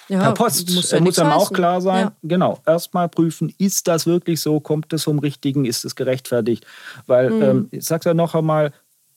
[0.08, 2.12] ja, per Post, muss, ja muss einem auch klar sein, ja.
[2.24, 6.66] genau, erstmal prüfen, ist das wirklich so, kommt es vom Richtigen, ist es gerechtfertigt?
[7.08, 7.42] Weil, mhm.
[7.42, 8.72] ähm, ich sage ja noch einmal,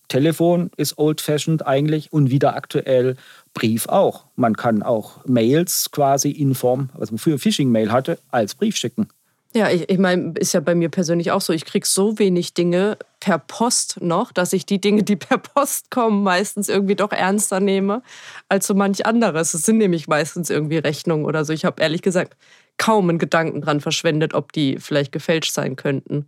[0.09, 3.17] Telefon ist old-fashioned eigentlich und wieder aktuell.
[3.53, 4.25] Brief auch.
[4.37, 9.09] Man kann auch Mails quasi in Form, was man früher Phishing-Mail hatte, als Brief schicken.
[9.55, 11.53] Ja, ich, ich meine, ist ja bei mir persönlich auch so.
[11.53, 15.91] Ich kriege so wenig Dinge per Post noch, dass ich die Dinge, die per Post
[15.91, 18.03] kommen, meistens irgendwie doch ernster nehme
[18.49, 19.55] als so manch anderes.
[19.55, 21.53] Es sind nämlich meistens irgendwie Rechnungen oder so.
[21.53, 22.37] Ich habe ehrlich gesagt
[22.77, 26.27] kaum einen Gedanken dran verschwendet, ob die vielleicht gefälscht sein könnten.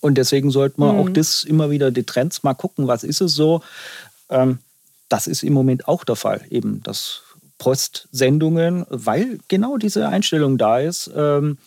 [0.00, 1.00] Und deswegen sollte man mhm.
[1.00, 3.62] auch das immer wieder die Trends mal gucken, was ist es so.
[4.28, 4.58] Ähm,
[5.08, 7.22] das ist im Moment auch der Fall, eben das
[7.58, 11.10] Postsendungen, weil genau diese Einstellung da ist.
[11.16, 11.58] Ähm,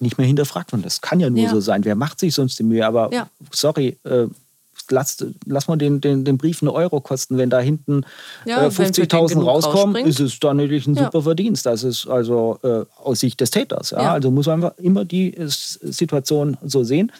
[0.00, 0.82] nicht mehr hinterfragt worden.
[0.82, 1.50] Das kann ja nur ja.
[1.50, 1.84] so sein.
[1.84, 2.86] Wer macht sich sonst die Mühe?
[2.86, 3.28] Aber ja.
[3.50, 4.26] sorry, äh,
[4.90, 7.38] lass, lass mal den, den, den Brief einen Euro kosten.
[7.38, 8.04] Wenn da hinten
[8.44, 11.66] ja, äh, 50.000 rauskommen, ist es dann natürlich ein super Verdienst.
[11.66, 13.92] Das ist also äh, aus Sicht des Täters.
[13.92, 17.12] Also muss man einfach immer die äh, Situation so sehen.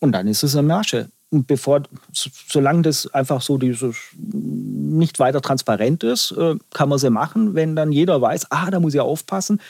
[0.00, 1.08] Und dann ist es eine Masche.
[1.30, 7.08] Und bevor, solange das einfach so dieses nicht weiter transparent ist, äh, kann man sie
[7.08, 7.54] machen.
[7.54, 9.60] Wenn dann jeder weiß, ah, da muss ich aufpassen,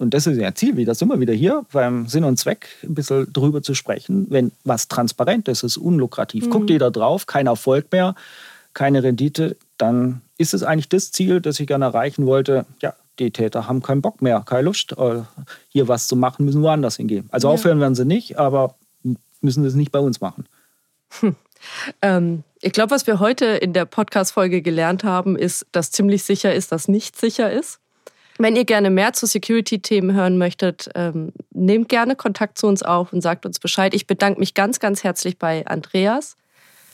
[0.00, 2.94] und das ist ja Ziel, wie das immer wieder hier beim Sinn und Zweck ein
[2.94, 6.46] bisschen drüber zu sprechen, wenn was transparent ist, ist unlukrativ.
[6.46, 6.50] Mhm.
[6.50, 8.14] Guckt jeder drauf, kein Erfolg mehr,
[8.72, 12.64] keine Rendite, dann ist es eigentlich das Ziel, das ich gerne erreichen wollte.
[12.80, 15.20] Ja, die Täter haben keinen Bock mehr, keine Lust, äh,
[15.68, 17.28] hier was zu machen, müssen woanders hingehen.
[17.30, 17.54] Also ja.
[17.54, 18.76] aufhören werden sie nicht, aber
[19.42, 20.46] müssen es nicht bei uns machen.
[21.20, 21.36] Hm.
[22.00, 26.54] Ähm, ich glaube, was wir heute in der Podcast-Folge gelernt haben, ist, dass ziemlich sicher
[26.54, 27.80] ist, dass nicht sicher ist.
[28.42, 33.12] Wenn ihr gerne mehr zu Security-Themen hören möchtet, ähm, nehmt gerne Kontakt zu uns auf
[33.12, 33.92] und sagt uns Bescheid.
[33.92, 36.36] Ich bedanke mich ganz, ganz herzlich bei Andreas.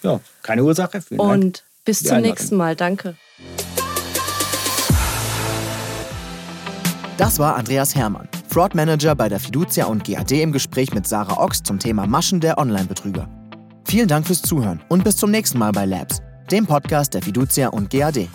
[0.03, 1.01] Ja, keine Ursache.
[1.01, 1.63] Vielen und Dank.
[1.85, 2.75] bis zum nächsten Mal.
[2.75, 3.15] Danke.
[7.17, 11.41] Das war Andreas Hermann, Fraud Manager bei der Fiducia und GAD im Gespräch mit Sarah
[11.41, 13.29] Ochs zum Thema Maschen der Online-Betrüger.
[13.85, 16.21] Vielen Dank fürs Zuhören und bis zum nächsten Mal bei Labs,
[16.51, 18.29] dem Podcast der Fiducia und GAD.